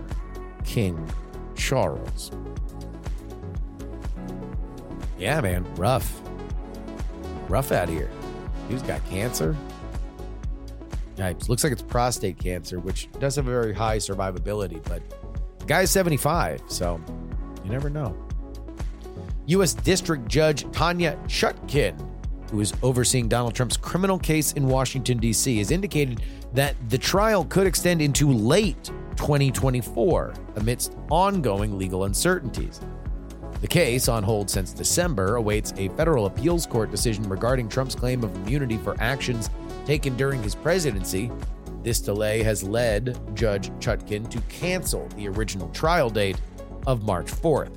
King 0.63 1.09
Charles. 1.55 2.31
Yeah, 5.17 5.41
man, 5.41 5.65
rough. 5.75 6.21
Rough 7.47 7.71
out 7.71 7.89
here. 7.89 8.11
He's 8.69 8.81
got 8.81 9.03
cancer. 9.09 9.55
Looks 11.47 11.63
like 11.63 11.71
it's 11.71 11.81
prostate 11.81 12.37
cancer, 12.37 12.79
which 12.79 13.07
does 13.19 13.35
have 13.37 13.47
a 13.47 13.51
very 13.51 13.73
high 13.73 13.97
survivability, 13.97 14.83
but 14.83 15.01
guy's 15.67 15.91
75, 15.91 16.61
so 16.67 16.99
you 17.63 17.71
never 17.71 17.89
know. 17.89 18.15
U.S. 19.47 19.73
District 19.73 20.27
Judge 20.27 20.69
Tanya 20.71 21.17
Chutkin, 21.27 21.99
who 22.49 22.61
is 22.61 22.73
overseeing 22.81 23.27
Donald 23.27 23.53
Trump's 23.53 23.77
criminal 23.77 24.17
case 24.17 24.53
in 24.53 24.67
Washington, 24.67 25.17
D.C., 25.17 25.57
has 25.57 25.71
indicated 25.71 26.21
that 26.53 26.75
the 26.89 26.97
trial 26.97 27.45
could 27.45 27.67
extend 27.67 28.01
into 28.01 28.31
late 28.31 28.91
2024 29.15 30.33
amidst 30.55 30.95
ongoing 31.09 31.77
legal 31.77 32.05
uncertainties. 32.05 32.79
The 33.61 33.67
case, 33.67 34.07
on 34.07 34.23
hold 34.23 34.49
since 34.49 34.73
December, 34.73 35.37
awaits 35.37 35.73
a 35.77 35.87
federal 35.89 36.25
appeals 36.25 36.65
court 36.65 36.91
decision 36.91 37.27
regarding 37.29 37.69
Trump's 37.69 37.95
claim 37.95 38.23
of 38.23 38.35
immunity 38.35 38.77
for 38.77 38.95
actions 38.99 39.49
taken 39.85 40.15
during 40.17 40.43
his 40.43 40.53
presidency. 40.53 41.31
This 41.83 41.99
delay 41.99 42.43
has 42.43 42.63
led 42.63 43.19
Judge 43.35 43.69
Chutkin 43.79 44.29
to 44.29 44.39
cancel 44.47 45.07
the 45.09 45.27
original 45.27 45.67
trial 45.69 46.09
date 46.09 46.39
of 46.87 47.03
March 47.03 47.27
4th. 47.27 47.75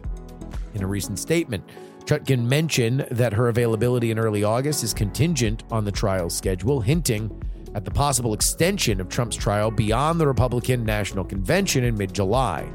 In 0.74 0.82
a 0.82 0.86
recent 0.86 1.18
statement, 1.18 1.64
Chutkin 2.04 2.44
mentioned 2.44 3.06
that 3.10 3.32
her 3.32 3.48
availability 3.48 4.12
in 4.12 4.18
early 4.18 4.44
August 4.44 4.84
is 4.84 4.94
contingent 4.94 5.64
on 5.72 5.84
the 5.84 5.90
trial 5.90 6.30
schedule, 6.30 6.80
hinting 6.80 7.42
at 7.74 7.84
the 7.84 7.90
possible 7.90 8.32
extension 8.32 9.00
of 9.00 9.08
Trump's 9.08 9.36
trial 9.36 9.72
beyond 9.72 10.20
the 10.20 10.26
Republican 10.26 10.84
National 10.84 11.24
Convention 11.24 11.82
in 11.82 11.96
mid 11.96 12.14
July. 12.14 12.70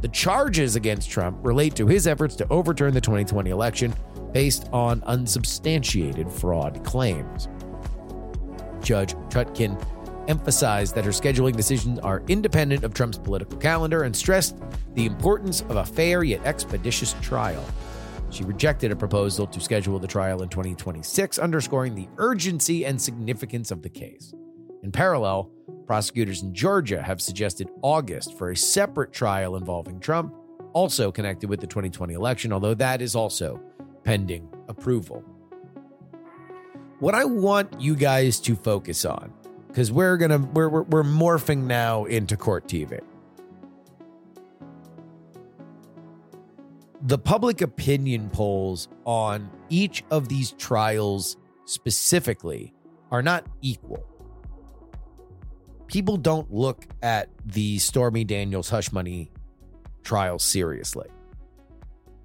The 0.00 0.08
charges 0.08 0.74
against 0.74 1.10
Trump 1.10 1.38
relate 1.42 1.76
to 1.76 1.86
his 1.86 2.06
efforts 2.06 2.34
to 2.36 2.48
overturn 2.50 2.94
the 2.94 3.00
2020 3.00 3.50
election 3.50 3.94
based 4.32 4.68
on 4.72 5.02
unsubstantiated 5.04 6.30
fraud 6.30 6.82
claims. 6.82 7.48
Judge 8.80 9.14
Chutkin 9.28 9.80
emphasized 10.28 10.94
that 10.94 11.04
her 11.04 11.10
scheduling 11.10 11.56
decisions 11.56 11.98
are 12.00 12.22
independent 12.28 12.84
of 12.84 12.94
Trump's 12.94 13.18
political 13.18 13.58
calendar 13.58 14.02
and 14.02 14.14
stressed 14.14 14.56
the 14.94 15.06
importance 15.06 15.62
of 15.62 15.76
a 15.76 15.84
fair 15.84 16.22
yet 16.22 16.44
expeditious 16.44 17.14
trial. 17.20 17.64
She 18.30 18.44
rejected 18.44 18.90
a 18.90 18.96
proposal 18.96 19.46
to 19.46 19.60
schedule 19.60 19.98
the 19.98 20.06
trial 20.06 20.42
in 20.42 20.48
2026, 20.48 21.38
underscoring 21.38 21.94
the 21.94 22.08
urgency 22.16 22.86
and 22.86 23.00
significance 23.00 23.70
of 23.70 23.82
the 23.82 23.90
case. 23.90 24.32
In 24.82 24.90
parallel, 24.90 25.50
prosecutors 25.86 26.42
in 26.42 26.54
Georgia 26.54 27.02
have 27.02 27.20
suggested 27.20 27.68
August 27.82 28.36
for 28.38 28.50
a 28.50 28.56
separate 28.56 29.12
trial 29.12 29.56
involving 29.56 30.00
Trump, 30.00 30.34
also 30.72 31.12
connected 31.12 31.50
with 31.50 31.60
the 31.60 31.66
2020 31.66 32.14
election, 32.14 32.52
although 32.52 32.74
that 32.74 33.02
is 33.02 33.14
also 33.14 33.60
pending 34.02 34.48
approval. 34.68 35.22
What 36.98 37.14
I 37.14 37.24
want 37.24 37.80
you 37.80 37.94
guys 37.94 38.40
to 38.40 38.56
focus 38.56 39.04
on, 39.04 39.32
because 39.72 39.90
we're 39.90 40.16
gonna 40.18 40.38
we're, 40.38 40.68
we're 40.68 40.82
we're 40.82 41.02
morphing 41.02 41.64
now 41.64 42.04
into 42.04 42.36
court 42.36 42.68
TV. 42.68 43.00
the 47.04 47.18
public 47.18 47.60
opinion 47.60 48.30
polls 48.30 48.88
on 49.04 49.50
each 49.68 50.04
of 50.10 50.28
these 50.28 50.52
trials 50.52 51.36
specifically 51.64 52.72
are 53.10 53.22
not 53.22 53.44
equal. 53.60 54.04
People 55.88 56.16
don't 56.16 56.50
look 56.52 56.86
at 57.02 57.28
the 57.44 57.78
Stormy 57.78 58.24
Daniels 58.24 58.70
hush 58.70 58.92
money 58.92 59.30
trial 60.04 60.38
seriously. 60.38 61.08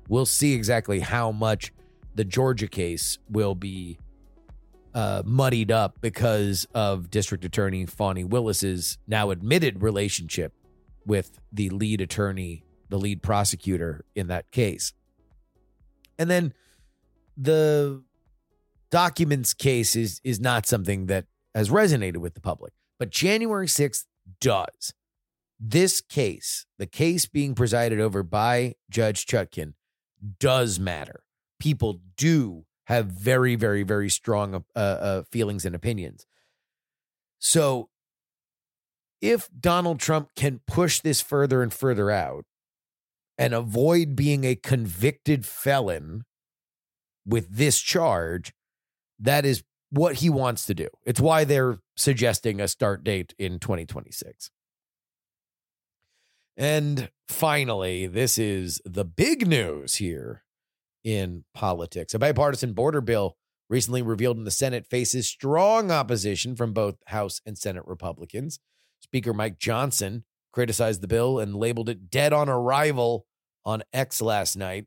We'll 0.07 0.25
see 0.25 0.53
exactly 0.53 0.99
how 0.99 1.31
much 1.31 1.73
the 2.15 2.23
Georgia 2.23 2.67
case 2.67 3.17
will 3.29 3.55
be 3.55 3.97
uh, 4.93 5.23
muddied 5.26 5.71
up 5.71 6.00
because 6.02 6.67
of 6.73 7.10
District 7.10 7.43
Attorney 7.45 7.86
Fani 7.86 8.23
Willis's 8.23 8.97
now 9.08 9.30
admitted 9.30 9.82
relationship 9.82 10.54
with 11.06 11.39
the 11.52 11.69
lead 11.69 12.02
attorney 12.02 12.63
the 12.89 12.97
lead 12.97 13.21
prosecutor 13.21 14.06
in 14.15 14.28
that 14.28 14.52
case. 14.52 14.93
And 16.17 16.30
then 16.30 16.54
the 17.36 18.04
documents 18.89 19.54
case 19.54 19.95
is 19.95 20.21
is 20.23 20.39
not 20.39 20.65
something 20.65 21.08
that 21.08 21.26
has 21.54 21.69
resonated 21.69 22.17
with 22.17 22.34
the 22.34 22.41
public, 22.41 22.73
but 23.00 23.10
January 23.10 23.67
6th 23.67 24.06
does. 24.39 24.93
This 25.60 26.02
case, 26.02 26.65
the 26.78 26.86
case 26.86 27.26
being 27.26 27.56
presided 27.56 28.00
over 28.00 28.21
by 28.21 28.76
Judge 28.89 29.26
Chutkin, 29.26 29.73
does 30.39 30.80
matter. 30.80 31.23
People 31.60 32.00
do 32.15 32.65
have 32.88 33.08
very, 33.08 33.56
very, 33.56 33.84
very 33.84 34.10
strong 34.10 34.63
uh, 34.76 34.80
uh, 34.80 35.23
feelings 35.30 35.65
and 35.65 35.76
opinions. 35.76 36.26
So, 37.38 37.89
if 39.21 39.50
Donald 39.60 40.00
Trump 40.00 40.30
can 40.36 40.62
push 40.67 41.02
this 41.02 41.21
further 41.21 41.62
and 41.62 41.73
further 41.73 42.10
out, 42.10 42.45
and 43.38 43.54
avoid 43.54 44.15
being 44.15 44.45
a 44.45 44.56
convicted 44.56 45.45
felon 45.45 46.23
with 47.26 47.47
this 47.50 47.80
charge, 47.80 48.54
that 49.19 49.45
is 49.45 49.63
what 49.89 50.15
he 50.15 50.30
wants 50.30 50.65
to 50.65 50.73
do. 50.73 50.88
It's 51.06 51.19
why 51.19 51.43
they're 51.43 51.80
suggesting 51.95 52.60
a 52.60 52.67
start 52.67 53.04
date 53.04 53.34
in 53.38 53.60
2026. 53.60 54.50
And 56.56 57.10
finally, 57.28 58.08
this 58.08 58.38
is 58.38 58.82
the 58.86 59.06
big 59.06 59.45
news 59.45 59.95
here 59.95 60.43
in 61.03 61.43
politics. 61.53 62.13
A 62.13 62.19
bipartisan 62.19 62.73
border 62.73 63.01
bill 63.01 63.38
recently 63.69 64.01
revealed 64.01 64.38
in 64.38 64.43
the 64.43 64.51
Senate 64.51 64.86
faces 64.86 65.27
strong 65.27 65.91
opposition 65.91 66.55
from 66.55 66.73
both 66.73 66.95
House 67.07 67.41
and 67.45 67.57
Senate 67.57 67.86
Republicans. 67.86 68.60
Speaker 69.01 69.33
Mike 69.33 69.60
Johnson 69.60 70.23
criticized 70.51 71.01
the 71.01 71.07
bill 71.07 71.39
and 71.39 71.55
labeled 71.55 71.89
it 71.89 72.10
dead 72.10 72.33
on 72.33 72.49
arrival 72.49 73.25
on 73.65 73.83
X 73.93 74.21
last 74.21 74.55
night. 74.55 74.86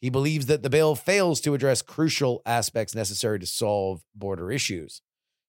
He 0.00 0.10
believes 0.10 0.46
that 0.46 0.62
the 0.62 0.70
bill 0.70 0.94
fails 0.94 1.40
to 1.42 1.54
address 1.54 1.82
crucial 1.82 2.42
aspects 2.44 2.94
necessary 2.94 3.38
to 3.38 3.46
solve 3.46 4.02
border 4.14 4.50
issues. 4.50 5.02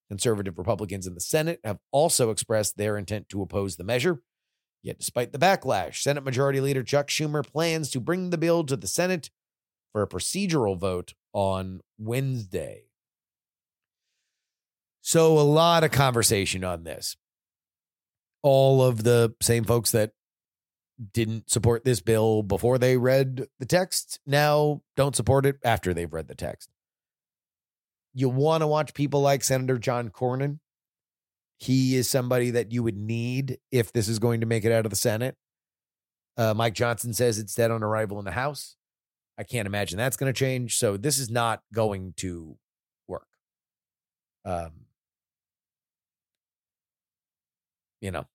Conservative 0.08 0.58
Republicans 0.58 1.06
in 1.06 1.14
the 1.14 1.20
Senate 1.20 1.60
have 1.64 1.78
also 1.90 2.30
expressed 2.30 2.76
their 2.76 2.96
intent 2.96 3.28
to 3.30 3.42
oppose 3.42 3.76
the 3.76 3.84
measure. 3.84 4.20
Yet, 4.82 4.98
despite 4.98 5.32
the 5.32 5.38
backlash, 5.38 6.02
Senate 6.02 6.24
Majority 6.24 6.60
Leader 6.60 6.82
Chuck 6.82 7.08
Schumer 7.08 7.44
plans 7.44 7.90
to 7.90 8.00
bring 8.00 8.30
the 8.30 8.38
bill 8.38 8.64
to 8.64 8.76
the 8.76 8.86
Senate 8.86 9.30
for 9.94 10.02
a 10.02 10.08
procedural 10.08 10.76
vote 10.76 11.14
on 11.32 11.80
Wednesday. 11.98 12.88
So, 15.00 15.38
a 15.38 15.40
lot 15.40 15.84
of 15.84 15.92
conversation 15.92 16.64
on 16.64 16.82
this. 16.82 17.16
All 18.42 18.82
of 18.82 19.04
the 19.04 19.34
same 19.40 19.62
folks 19.64 19.92
that 19.92 20.10
didn't 21.12 21.48
support 21.48 21.84
this 21.84 22.00
bill 22.00 22.42
before 22.42 22.76
they 22.76 22.96
read 22.96 23.46
the 23.58 23.66
text 23.66 24.18
now 24.26 24.82
don't 24.96 25.16
support 25.16 25.46
it 25.46 25.56
after 25.64 25.94
they've 25.94 26.12
read 26.12 26.28
the 26.28 26.34
text. 26.34 26.70
You 28.12 28.28
want 28.28 28.62
to 28.62 28.66
watch 28.66 28.94
people 28.94 29.20
like 29.20 29.44
Senator 29.44 29.78
John 29.78 30.08
Cornyn. 30.08 30.58
He 31.58 31.96
is 31.96 32.10
somebody 32.10 32.50
that 32.50 32.72
you 32.72 32.82
would 32.82 32.96
need 32.96 33.58
if 33.70 33.92
this 33.92 34.08
is 34.08 34.18
going 34.18 34.40
to 34.40 34.46
make 34.46 34.64
it 34.64 34.72
out 34.72 34.86
of 34.86 34.90
the 34.90 34.96
Senate. 34.96 35.36
Uh, 36.36 36.54
Mike 36.54 36.74
Johnson 36.74 37.14
says 37.14 37.38
it's 37.38 37.54
dead 37.54 37.70
on 37.70 37.82
arrival 37.82 38.18
in 38.18 38.24
the 38.24 38.32
House. 38.32 38.76
I 39.38 39.42
can't 39.42 39.66
imagine 39.66 39.98
that's 39.98 40.16
going 40.16 40.32
to 40.32 40.38
change. 40.38 40.76
So 40.76 40.96
this 40.96 41.18
is 41.18 41.30
not 41.30 41.62
going 41.72 42.14
to 42.18 42.56
work. 43.08 43.26
Um, 44.44 44.70
you 48.00 48.10
know, 48.10 48.26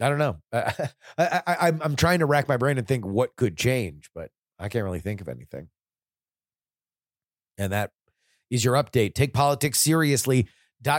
I 0.00 0.08
don't 0.08 0.18
know. 0.18 0.36
I, 0.52 0.88
I, 1.16 1.42
I, 1.46 1.72
I'm 1.80 1.96
trying 1.96 2.18
to 2.20 2.26
rack 2.26 2.48
my 2.48 2.56
brain 2.56 2.78
and 2.78 2.86
think 2.86 3.06
what 3.06 3.36
could 3.36 3.56
change, 3.56 4.10
but 4.14 4.30
I 4.58 4.68
can't 4.68 4.84
really 4.84 5.00
think 5.00 5.20
of 5.20 5.28
anything. 5.28 5.68
And 7.56 7.72
that 7.72 7.92
is 8.50 8.64
your 8.64 8.74
update. 8.74 9.14
Take 9.14 9.32
politics 9.32 9.78
seriously, 9.78 10.48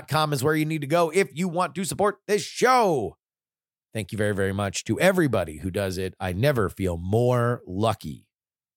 com 0.08 0.34
is 0.34 0.43
where 0.43 0.56
you 0.56 0.65
need 0.65 0.82
to 0.82 0.88
go 0.88 1.12
if 1.13 1.36
you 1.38 1.47
want 1.47 1.75
to 1.75 1.84
support 1.84 2.19
this 2.28 2.43
show. 2.43 3.17
Thank 3.95 4.12
you 4.12 4.17
very, 4.17 4.36
very 4.36 4.51
much 4.51 4.84
to 4.84 4.99
everybody 4.99 5.60
who 5.60 5.71
does 5.71 5.97
it. 5.97 6.15
I 6.19 6.34
never 6.34 6.67
feel 6.67 6.97
more 6.97 7.62
lucky 7.65 8.27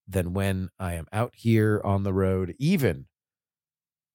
than 0.06 0.32
when 0.32 0.68
I 0.78 0.94
am 0.94 1.08
out 1.12 1.34
here 1.34 1.82
on 1.84 2.04
the 2.04 2.12
road, 2.12 2.54
even 2.60 3.06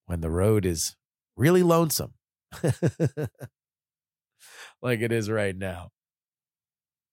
when 0.06 0.22
the 0.22 0.30
road 0.30 0.66
is 0.66 0.96
really 1.36 1.62
lonesome, 1.62 2.14
like 4.82 5.02
it 5.02 5.12
is 5.12 5.30
right 5.30 5.58
now. 5.58 5.90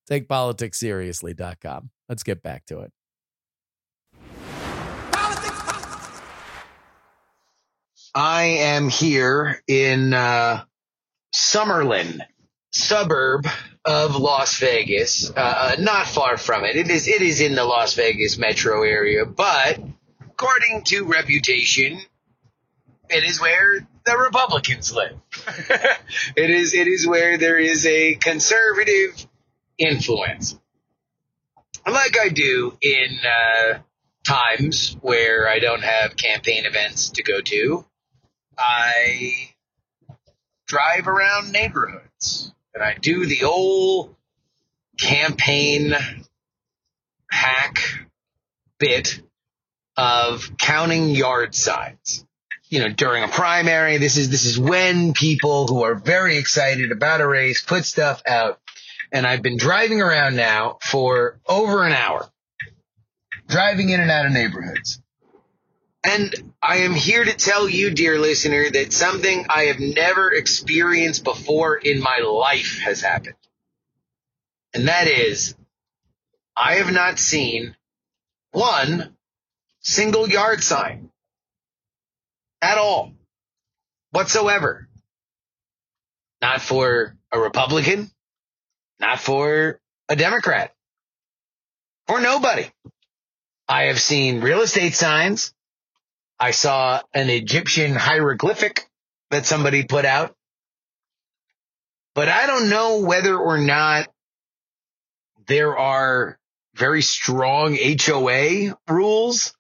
TakePoliticsSeriously.com. 0.08 1.90
Let's 2.08 2.22
get 2.22 2.44
back 2.44 2.66
to 2.66 2.82
it. 2.82 2.92
I 8.14 8.42
am 8.44 8.88
here 8.88 9.60
in 9.66 10.14
uh, 10.14 10.62
Summerlin, 11.34 12.20
suburb 12.70 13.46
of 13.84 14.16
Las 14.16 14.58
Vegas. 14.58 15.30
Uh, 15.30 15.76
not 15.78 16.06
far 16.06 16.36
from 16.36 16.64
it. 16.64 16.76
It 16.76 16.88
is 16.90 17.08
it 17.08 17.22
is 17.22 17.40
in 17.40 17.54
the 17.54 17.64
Las 17.64 17.94
Vegas 17.94 18.38
metro 18.38 18.82
area, 18.82 19.24
but 19.24 19.78
according 20.28 20.82
to 20.86 21.04
reputation, 21.04 22.00
it 23.08 23.24
is 23.24 23.40
where 23.40 23.86
the 24.04 24.16
Republicans 24.16 24.92
live. 24.92 25.18
it 26.36 26.50
is 26.50 26.74
it 26.74 26.88
is 26.88 27.06
where 27.06 27.38
there 27.38 27.58
is 27.58 27.86
a 27.86 28.14
conservative 28.14 29.26
influence. 29.78 30.58
Like 31.86 32.16
I 32.18 32.28
do 32.28 32.76
in 32.82 33.18
uh, 33.24 33.78
times 34.26 34.96
where 35.00 35.48
I 35.48 35.58
don't 35.58 35.82
have 35.82 36.16
campaign 36.16 36.66
events 36.66 37.10
to 37.10 37.22
go 37.22 37.40
to, 37.40 37.86
I 38.56 39.50
drive 40.66 41.08
around 41.08 41.50
neighborhoods 41.50 42.52
and 42.74 42.82
I 42.82 42.94
do 42.94 43.26
the 43.26 43.44
old 43.44 44.14
campaign 44.98 45.94
hack 47.30 47.78
bit 48.78 49.20
of 49.96 50.56
counting 50.58 51.10
yard 51.10 51.54
signs. 51.54 52.24
You 52.68 52.80
know, 52.80 52.88
during 52.88 53.24
a 53.24 53.28
primary, 53.28 53.98
this 53.98 54.16
is, 54.16 54.30
this 54.30 54.44
is 54.44 54.58
when 54.58 55.12
people 55.12 55.66
who 55.66 55.82
are 55.82 55.96
very 55.96 56.36
excited 56.36 56.92
about 56.92 57.20
a 57.20 57.26
race 57.26 57.62
put 57.62 57.84
stuff 57.84 58.22
out. 58.26 58.60
And 59.12 59.26
I've 59.26 59.42
been 59.42 59.56
driving 59.56 60.00
around 60.00 60.36
now 60.36 60.78
for 60.80 61.40
over 61.48 61.84
an 61.84 61.92
hour, 61.92 62.30
driving 63.48 63.88
in 63.88 64.00
and 64.00 64.10
out 64.10 64.26
of 64.26 64.32
neighborhoods. 64.32 64.99
And 66.02 66.54
I 66.62 66.78
am 66.78 66.94
here 66.94 67.24
to 67.24 67.34
tell 67.34 67.68
you, 67.68 67.90
dear 67.90 68.18
listener, 68.18 68.70
that 68.70 68.92
something 68.92 69.46
I 69.50 69.64
have 69.64 69.80
never 69.80 70.32
experienced 70.32 71.24
before 71.24 71.76
in 71.76 72.00
my 72.00 72.18
life 72.18 72.80
has 72.82 73.02
happened. 73.02 73.34
And 74.72 74.88
that 74.88 75.08
is, 75.08 75.54
I 76.56 76.74
have 76.76 76.92
not 76.92 77.18
seen 77.18 77.76
one 78.52 79.16
single 79.80 80.28
yard 80.28 80.62
sign 80.62 81.10
at 82.62 82.78
all 82.78 83.12
whatsoever. 84.10 84.88
Not 86.40 86.62
for 86.62 87.16
a 87.30 87.38
Republican, 87.38 88.10
not 88.98 89.20
for 89.20 89.78
a 90.08 90.16
Democrat, 90.16 90.74
or 92.08 92.20
nobody. 92.20 92.66
I 93.68 93.84
have 93.84 94.00
seen 94.00 94.40
real 94.40 94.62
estate 94.62 94.94
signs. 94.94 95.52
I 96.40 96.52
saw 96.52 97.02
an 97.12 97.28
Egyptian 97.28 97.94
hieroglyphic 97.94 98.88
that 99.30 99.44
somebody 99.44 99.84
put 99.84 100.06
out. 100.06 100.34
But 102.14 102.28
I 102.28 102.46
don't 102.46 102.70
know 102.70 103.00
whether 103.00 103.36
or 103.36 103.58
not 103.58 104.08
there 105.46 105.76
are 105.76 106.38
very 106.74 107.02
strong 107.02 107.76
HOA 107.76 108.74
rules 108.88 109.54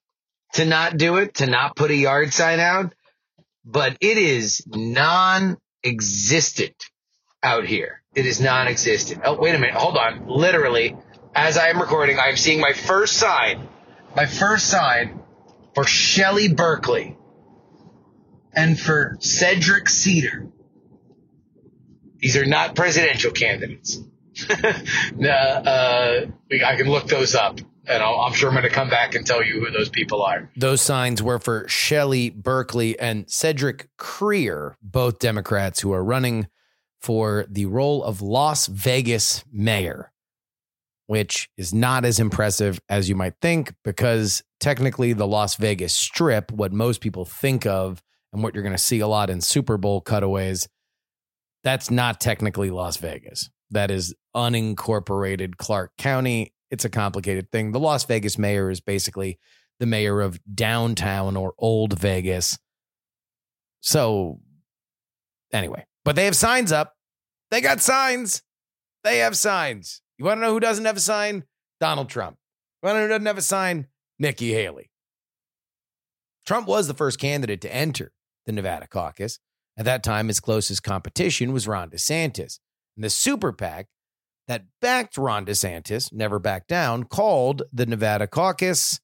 to 0.54 0.64
not 0.64 0.96
do 0.96 1.18
it, 1.18 1.34
to 1.34 1.46
not 1.46 1.76
put 1.76 1.90
a 1.90 1.94
yard 1.96 2.32
sign 2.32 2.60
out. 2.60 2.94
But 3.62 3.98
it 4.00 4.16
is 4.16 4.64
non-existent 4.66 5.56
out 7.42 7.66
here. 7.66 8.02
It 8.14 8.24
is 8.24 8.40
non-existent. 8.40 9.20
Oh, 9.24 9.38
wait 9.38 9.54
a 9.54 9.58
minute. 9.58 9.74
Hold 9.74 9.98
on. 9.98 10.26
Literally, 10.28 10.96
as 11.34 11.58
I 11.58 11.68
am 11.68 11.78
recording, 11.78 12.18
I 12.18 12.28
am 12.28 12.38
seeing 12.38 12.58
my 12.58 12.72
first 12.72 13.18
sign, 13.18 13.68
my 14.16 14.24
first 14.24 14.66
sign 14.66 15.19
for 15.74 15.84
Shelley 15.84 16.48
Berkeley 16.48 17.16
and 18.52 18.78
for 18.78 19.16
Cedric 19.20 19.88
Cedar. 19.88 20.48
These 22.18 22.36
are 22.36 22.46
not 22.46 22.74
presidential 22.74 23.30
candidates. 23.30 23.98
uh, 24.50 24.52
I 25.24 26.76
can 26.76 26.88
look 26.88 27.06
those 27.06 27.34
up, 27.34 27.58
and 27.86 28.02
i 28.02 28.26
am 28.26 28.32
sure 28.32 28.48
I'm 28.48 28.54
going 28.54 28.68
to 28.68 28.74
come 28.74 28.90
back 28.90 29.14
and 29.14 29.26
tell 29.26 29.44
you 29.44 29.64
who 29.64 29.70
those 29.70 29.88
people 29.88 30.22
are. 30.22 30.50
Those 30.56 30.80
signs 30.80 31.22
were 31.22 31.38
for 31.38 31.66
Shelley 31.68 32.30
Berkeley 32.30 32.98
and 32.98 33.30
Cedric 33.30 33.88
Crear, 33.96 34.76
both 34.82 35.18
Democrats 35.18 35.80
who 35.80 35.92
are 35.92 36.04
running 36.04 36.48
for 37.00 37.46
the 37.48 37.66
role 37.66 38.04
of 38.04 38.20
Las 38.20 38.66
Vegas 38.66 39.44
mayor 39.50 40.12
which 41.10 41.50
is 41.56 41.74
not 41.74 42.04
as 42.04 42.20
impressive 42.20 42.80
as 42.88 43.08
you 43.08 43.16
might 43.16 43.34
think 43.42 43.74
because 43.82 44.44
technically 44.60 45.12
the 45.12 45.26
Las 45.26 45.56
Vegas 45.56 45.92
Strip, 45.92 46.52
what 46.52 46.72
most 46.72 47.00
people 47.00 47.24
think 47.24 47.66
of 47.66 48.00
and 48.32 48.44
what 48.44 48.54
you're 48.54 48.62
going 48.62 48.76
to 48.76 48.78
see 48.78 49.00
a 49.00 49.08
lot 49.08 49.28
in 49.28 49.40
Super 49.40 49.76
Bowl 49.76 50.00
cutaways, 50.00 50.68
that's 51.64 51.90
not 51.90 52.20
technically 52.20 52.70
Las 52.70 52.96
Vegas. 52.98 53.50
That 53.72 53.90
is 53.90 54.14
unincorporated 54.36 55.56
Clark 55.56 55.96
County. 55.98 56.54
It's 56.70 56.84
a 56.84 56.88
complicated 56.88 57.50
thing. 57.50 57.72
The 57.72 57.80
Las 57.80 58.04
Vegas 58.04 58.38
mayor 58.38 58.70
is 58.70 58.80
basically 58.80 59.40
the 59.80 59.86
mayor 59.86 60.20
of 60.20 60.38
downtown 60.54 61.36
or 61.36 61.54
old 61.58 61.98
Vegas. 61.98 62.56
So, 63.80 64.38
anyway, 65.52 65.86
but 66.04 66.14
they 66.14 66.26
have 66.26 66.36
signs 66.36 66.70
up. 66.70 66.94
They 67.50 67.60
got 67.60 67.80
signs. 67.80 68.44
They 69.02 69.18
have 69.18 69.36
signs. 69.36 70.02
You 70.20 70.26
want 70.26 70.36
to 70.36 70.42
know 70.42 70.52
who 70.52 70.60
doesn't 70.60 70.84
have 70.84 70.98
a 70.98 71.00
sign? 71.00 71.44
Donald 71.80 72.10
Trump. 72.10 72.36
You 72.82 72.88
want 72.88 72.96
to 72.96 72.98
know 72.98 73.04
who 73.04 73.08
doesn't 73.08 73.26
have 73.26 73.38
a 73.38 73.42
sign? 73.42 73.86
Nikki 74.18 74.52
Haley. 74.52 74.90
Trump 76.44 76.68
was 76.68 76.86
the 76.86 76.94
first 76.94 77.18
candidate 77.18 77.62
to 77.62 77.74
enter 77.74 78.12
the 78.44 78.52
Nevada 78.52 78.86
caucus. 78.86 79.38
At 79.78 79.86
that 79.86 80.02
time, 80.02 80.28
his 80.28 80.38
closest 80.38 80.82
competition 80.82 81.54
was 81.54 81.66
Ron 81.66 81.88
DeSantis. 81.88 82.58
And 82.96 83.04
the 83.04 83.08
super 83.08 83.50
PAC 83.50 83.86
that 84.46 84.66
backed 84.82 85.16
Ron 85.16 85.46
DeSantis, 85.46 86.12
never 86.12 86.38
backed 86.38 86.68
down, 86.68 87.04
called 87.04 87.62
the 87.72 87.86
Nevada 87.86 88.26
caucus 88.26 89.00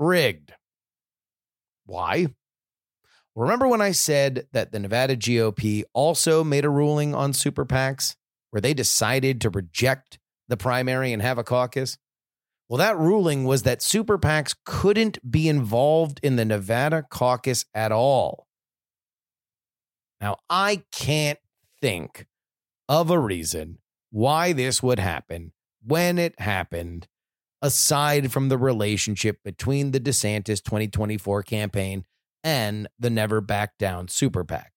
rigged. 0.00 0.52
Why? 1.86 2.26
Remember 3.36 3.68
when 3.68 3.80
I 3.80 3.92
said 3.92 4.48
that 4.50 4.72
the 4.72 4.80
Nevada 4.80 5.16
GOP 5.16 5.84
also 5.92 6.42
made 6.42 6.64
a 6.64 6.70
ruling 6.70 7.14
on 7.14 7.32
super 7.34 7.64
PACs 7.64 8.16
where 8.50 8.60
they 8.60 8.74
decided 8.74 9.40
to 9.40 9.50
reject 9.50 10.18
the 10.48 10.56
primary 10.56 11.12
and 11.12 11.22
have 11.22 11.38
a 11.38 11.44
caucus? 11.44 11.98
Well, 12.68 12.78
that 12.78 12.96
ruling 12.96 13.44
was 13.44 13.62
that 13.64 13.82
super 13.82 14.18
PACs 14.18 14.54
couldn't 14.64 15.30
be 15.30 15.48
involved 15.48 16.18
in 16.22 16.36
the 16.36 16.44
Nevada 16.44 17.04
caucus 17.08 17.66
at 17.74 17.92
all. 17.92 18.46
Now, 20.20 20.38
I 20.48 20.84
can't 20.90 21.38
think 21.82 22.26
of 22.88 23.10
a 23.10 23.18
reason 23.18 23.78
why 24.10 24.52
this 24.52 24.82
would 24.82 24.98
happen 24.98 25.52
when 25.84 26.18
it 26.18 26.40
happened, 26.40 27.06
aside 27.60 28.32
from 28.32 28.48
the 28.48 28.56
relationship 28.56 29.38
between 29.44 29.90
the 29.90 30.00
DeSantis 30.00 30.62
2024 30.62 31.42
campaign 31.42 32.04
and 32.42 32.88
the 32.98 33.10
Never 33.10 33.40
Back 33.40 33.76
Down 33.78 34.08
Super 34.08 34.44
PAC. 34.44 34.72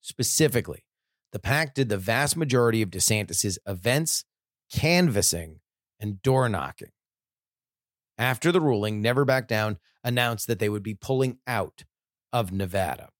Specifically, 0.00 0.84
the 1.32 1.38
PAC 1.38 1.74
did 1.74 1.90
the 1.90 1.98
vast 1.98 2.36
majority 2.36 2.80
of 2.80 2.90
DeSantis's 2.90 3.58
events 3.66 4.24
canvassing, 4.70 5.60
and 5.98 6.22
door 6.22 6.48
knocking. 6.48 6.92
After 8.16 8.52
the 8.52 8.60
ruling, 8.60 9.00
Never 9.00 9.24
Back 9.24 9.48
Down 9.48 9.78
announced 10.04 10.46
that 10.46 10.58
they 10.58 10.68
would 10.68 10.82
be 10.82 10.94
pulling 10.94 11.38
out 11.46 11.84
of 12.32 12.52
Nevada. 12.52 13.10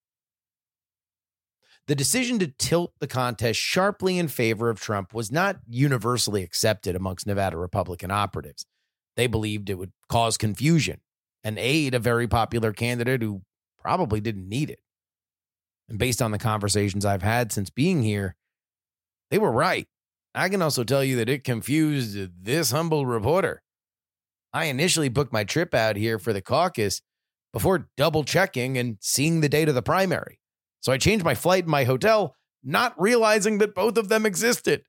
The 1.87 1.95
decision 1.95 2.39
to 2.39 2.47
tilt 2.47 2.93
the 3.01 3.07
contest 3.07 3.59
sharply 3.59 4.19
in 4.19 4.29
favor 4.29 4.71
of 4.71 4.81
Trump 4.81 5.13
was 5.13 5.33
not 5.33 5.59
universally 5.69 6.43
accepted 6.43 6.95
amongst 6.95 7.27
Nevada 7.27 7.57
Republican 7.57 8.11
operatives. 8.11 8.65
They 9.17 9.27
believed 9.27 9.69
it 9.69 9.79
would 9.79 9.93
cause 10.09 10.37
confusion 10.37 11.01
and 11.43 11.59
aid 11.59 11.95
a 11.95 11.99
very 11.99 12.29
popular 12.29 12.73
candidate 12.73 13.23
who 13.23 13.43
probably 13.77 14.21
didn't 14.21 14.49
need 14.49 14.71
it. 14.71 14.81
And 15.89 15.99
based 15.99 16.23
on 16.23 16.31
the 16.31 16.39
conversations 16.39 17.05
I've 17.05 17.23
had 17.23 17.51
since 17.51 17.71
being 17.71 18.03
here, 18.03 18.37
they 19.31 19.39
were 19.39 19.51
right. 19.51 19.89
I 20.35 20.49
can 20.49 20.63
also 20.63 20.85
tell 20.85 21.03
you 21.03 21.17
that 21.17 21.29
it 21.29 21.45
confused 21.45 22.45
this 22.45 22.71
humble 22.71 23.05
reporter. 23.05 23.63
I 24.53 24.67
initially 24.67 25.09
booked 25.09 25.33
my 25.33 25.45
trip 25.45 25.75
out 25.75 25.97
here 25.97 26.19
for 26.19 26.33
the 26.33 26.43
caucus 26.43 27.03
before 27.53 27.89
double 27.97 28.25
checking 28.25 28.79
and 28.79 28.99
seeing 29.01 29.41
the 29.41 29.49
date 29.49 29.69
of 29.69 29.75
the 29.75 29.83
primary. 29.83 30.39
So 30.81 30.93
I 30.93 30.99
changed 30.99 31.25
my 31.25 31.35
flight 31.35 31.65
and 31.65 31.71
my 31.71 31.85
hotel, 31.85 32.37
not 32.63 33.01
realizing 33.01 33.59
that 33.59 33.75
both 33.75 33.97
of 33.97 34.09
them 34.09 34.25
existed. 34.25 34.85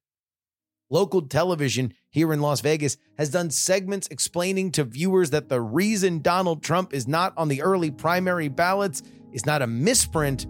Local 0.90 1.22
television 1.22 1.94
here 2.10 2.34
in 2.34 2.42
Las 2.42 2.62
Vegas 2.62 2.98
has 3.18 3.30
done 3.30 3.50
segments 3.50 4.08
explaining 4.12 4.72
to 4.74 4.84
viewers 4.84 5.30
that 5.30 5.50
the 5.50 5.62
reason 5.62 6.22
Donald 6.22 6.64
Trump 6.64 6.94
is 6.94 7.08
not 7.08 7.34
on 7.38 7.48
the 7.48 7.62
early 7.62 7.90
primary 7.90 8.50
ballots 8.50 9.02
is 9.32 9.46
not 9.46 9.62
a 9.62 9.68
misprint 9.68 10.46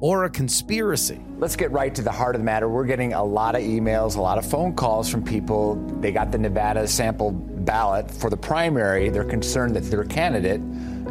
or 0.00 0.24
a 0.24 0.30
conspiracy. 0.30 1.20
Let's 1.38 1.56
get 1.56 1.70
right 1.70 1.94
to 1.94 2.02
the 2.02 2.10
heart 2.10 2.34
of 2.34 2.40
the 2.40 2.44
matter. 2.44 2.68
We're 2.68 2.84
getting 2.84 3.12
a 3.12 3.24
lot 3.24 3.54
of 3.54 3.62
emails, 3.62 4.16
a 4.16 4.20
lot 4.20 4.38
of 4.38 4.48
phone 4.48 4.74
calls 4.74 5.08
from 5.08 5.24
people. 5.24 5.76
They 6.00 6.12
got 6.12 6.32
the 6.32 6.38
Nevada 6.38 6.86
sample 6.86 7.32
ballot 7.32 8.10
for 8.10 8.30
the 8.30 8.36
primary. 8.36 9.08
They're 9.08 9.24
concerned 9.24 9.76
that 9.76 9.84
their 9.84 10.04
candidate, 10.04 10.60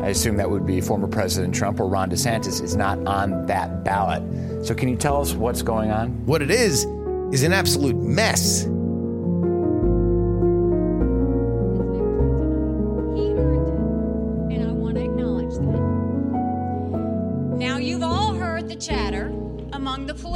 I 0.02 0.10
assume 0.10 0.38
that 0.38 0.50
would 0.50 0.66
be 0.66 0.82
former 0.82 1.08
President 1.08 1.56
Trump 1.56 1.80
or 1.80 1.88
Ron 1.88 2.10
DeSantis, 2.10 2.62
is 2.62 2.76
not 2.76 3.06
on 3.08 3.46
that 3.48 3.84
ballot. 3.84 4.66
So, 4.66 4.76
can 4.76 4.90
you 4.90 4.96
tell 4.96 5.22
us 5.22 5.34
what's 5.34 5.62
going 5.62 5.92
on? 5.92 6.26
What 6.26 6.42
it 6.42 6.52
is, 6.52 6.86
is 7.32 7.44
an 7.44 7.54
absolute 7.54 7.96
mess. 7.96 8.66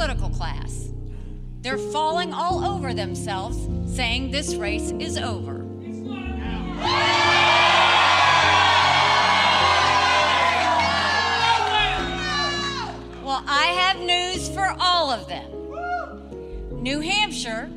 Political 0.08 0.30
class. 0.30 0.88
They're 1.60 1.76
falling 1.76 2.32
all 2.32 2.64
over 2.64 2.94
themselves, 2.94 3.58
saying 3.94 4.30
this 4.30 4.54
race 4.54 4.90
is 4.92 5.18
over. 5.18 5.66
Well, 13.22 13.44
I 13.46 13.74
have 13.76 14.00
news 14.00 14.48
for 14.48 14.74
all 14.80 15.10
of 15.10 15.28
them. 15.28 16.82
New 16.82 17.00
Hampshire 17.00 17.68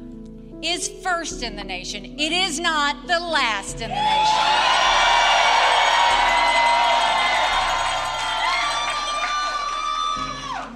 is 0.61 0.87
first 1.03 1.43
in 1.43 1.57
the 1.57 1.65
nation. 1.65 2.05
It 2.17 2.31
is 2.31 2.61
not 2.61 3.07
the 3.07 3.19
last 3.19 3.81
in 3.81 3.89
the 3.89 3.95
nation. 3.95 5.00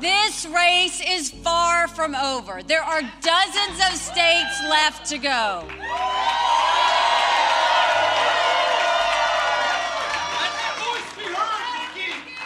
This 0.02 0.46
race 0.46 1.02
is 1.08 1.32
far 1.32 1.88
from 1.88 2.16
over. 2.16 2.62
There 2.62 2.84
are 2.84 3.02
dozens 3.02 3.80
of 3.88 3.98
states 3.98 4.62
left 4.64 5.06
to 5.08 5.18
go. 5.18 5.64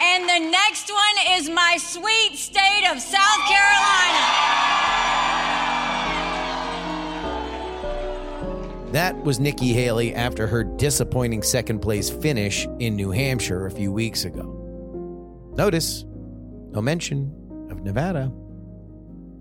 And 0.01 0.29
the 0.29 0.51
next 0.51 0.91
one 0.91 1.37
is 1.37 1.49
my 1.49 1.77
sweet 1.79 2.37
state 2.37 2.87
of 2.91 3.01
South 3.01 3.47
Carolina. 3.47 4.59
That 8.91 9.15
was 9.23 9.39
Nikki 9.39 9.73
Haley 9.73 10.13
after 10.13 10.45
her 10.45 10.63
disappointing 10.63 11.41
second 11.41 11.79
place 11.79 12.11
finish 12.11 12.67
in 12.79 12.95
New 12.95 13.09
Hampshire 13.09 13.65
a 13.65 13.71
few 13.71 13.91
weeks 13.91 14.25
ago. 14.25 14.55
Notice 15.55 16.05
no 16.71 16.81
mention 16.81 17.38
of 17.69 17.83
Nevada. 17.83 18.31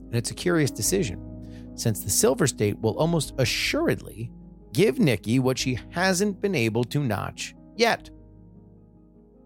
And 0.07 0.14
it's 0.14 0.31
a 0.31 0.35
curious 0.35 0.71
decision, 0.71 1.73
since 1.75 2.01
the 2.01 2.11
Silver 2.11 2.47
State 2.47 2.79
will 2.81 2.99
almost 2.99 3.35
assuredly 3.38 4.31
give 4.73 4.99
Nikki 4.99 5.38
what 5.38 5.59
she 5.59 5.79
hasn't 5.91 6.41
been 6.41 6.55
able 6.55 6.85
to 6.85 7.03
notch 7.03 7.55
yet 7.77 8.11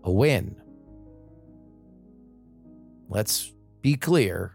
a 0.04 0.10
win. 0.10 0.56
Let's 3.08 3.52
be 3.82 3.96
clear 3.96 4.54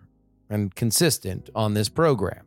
and 0.50 0.74
consistent 0.74 1.50
on 1.56 1.74
this 1.74 1.90
program. 1.90 2.46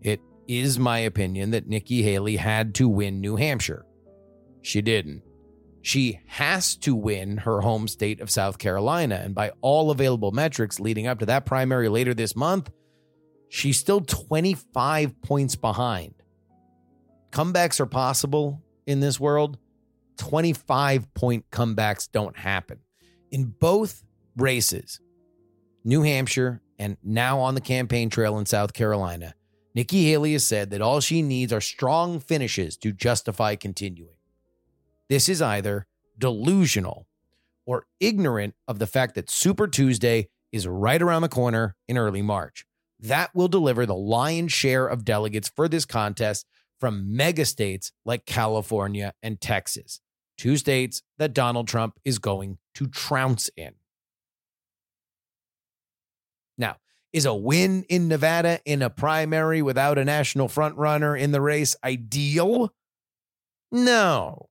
It 0.00 0.20
is 0.46 0.78
my 0.78 0.98
opinion 1.00 1.50
that 1.50 1.68
Nikki 1.68 2.02
Haley 2.02 2.36
had 2.36 2.74
to 2.76 2.88
win 2.88 3.20
New 3.20 3.36
Hampshire. 3.36 3.86
She 4.60 4.82
didn't. 4.82 5.22
She 5.82 6.20
has 6.26 6.76
to 6.76 6.94
win 6.94 7.38
her 7.38 7.60
home 7.60 7.88
state 7.88 8.20
of 8.20 8.30
South 8.30 8.58
Carolina. 8.58 9.20
And 9.22 9.34
by 9.34 9.50
all 9.60 9.90
available 9.90 10.30
metrics 10.30 10.80
leading 10.80 11.08
up 11.08 11.18
to 11.18 11.26
that 11.26 11.44
primary 11.44 11.88
later 11.88 12.14
this 12.14 12.36
month, 12.36 12.70
she's 13.48 13.78
still 13.78 14.00
25 14.00 15.20
points 15.22 15.56
behind. 15.56 16.14
Comebacks 17.32 17.80
are 17.80 17.86
possible 17.86 18.62
in 18.86 19.00
this 19.00 19.18
world. 19.18 19.58
25 20.18 21.12
point 21.14 21.50
comebacks 21.50 22.08
don't 22.10 22.36
happen. 22.36 22.78
In 23.32 23.46
both 23.46 24.04
races, 24.36 25.00
New 25.84 26.02
Hampshire 26.02 26.60
and 26.78 26.96
now 27.02 27.40
on 27.40 27.54
the 27.54 27.60
campaign 27.60 28.08
trail 28.08 28.38
in 28.38 28.46
South 28.46 28.72
Carolina, 28.72 29.34
Nikki 29.74 30.04
Haley 30.04 30.34
has 30.34 30.46
said 30.46 30.70
that 30.70 30.82
all 30.82 31.00
she 31.00 31.22
needs 31.22 31.52
are 31.52 31.60
strong 31.60 32.20
finishes 32.20 32.76
to 32.78 32.92
justify 32.92 33.56
continuing. 33.56 34.11
This 35.12 35.28
is 35.28 35.42
either 35.42 35.86
delusional 36.18 37.06
or 37.66 37.84
ignorant 38.00 38.54
of 38.66 38.78
the 38.78 38.86
fact 38.86 39.14
that 39.16 39.28
Super 39.28 39.68
Tuesday 39.68 40.30
is 40.52 40.66
right 40.66 41.02
around 41.02 41.20
the 41.20 41.28
corner 41.28 41.76
in 41.86 41.98
early 41.98 42.22
March. 42.22 42.64
That 42.98 43.34
will 43.34 43.48
deliver 43.48 43.84
the 43.84 43.94
lion's 43.94 44.54
share 44.54 44.86
of 44.86 45.04
delegates 45.04 45.52
for 45.54 45.68
this 45.68 45.84
contest 45.84 46.46
from 46.80 47.14
mega 47.14 47.44
states 47.44 47.92
like 48.06 48.24
California 48.24 49.12
and 49.22 49.38
Texas, 49.38 50.00
two 50.38 50.56
states 50.56 51.02
that 51.18 51.34
Donald 51.34 51.68
Trump 51.68 52.00
is 52.06 52.18
going 52.18 52.56
to 52.76 52.86
trounce 52.86 53.50
in. 53.54 53.74
Now, 56.56 56.76
is 57.12 57.26
a 57.26 57.34
win 57.34 57.84
in 57.90 58.08
Nevada 58.08 58.60
in 58.64 58.80
a 58.80 58.88
primary 58.88 59.60
without 59.60 59.98
a 59.98 60.06
national 60.06 60.48
frontrunner 60.48 61.20
in 61.20 61.32
the 61.32 61.42
race 61.42 61.76
ideal? 61.84 62.72
No. 63.70 64.48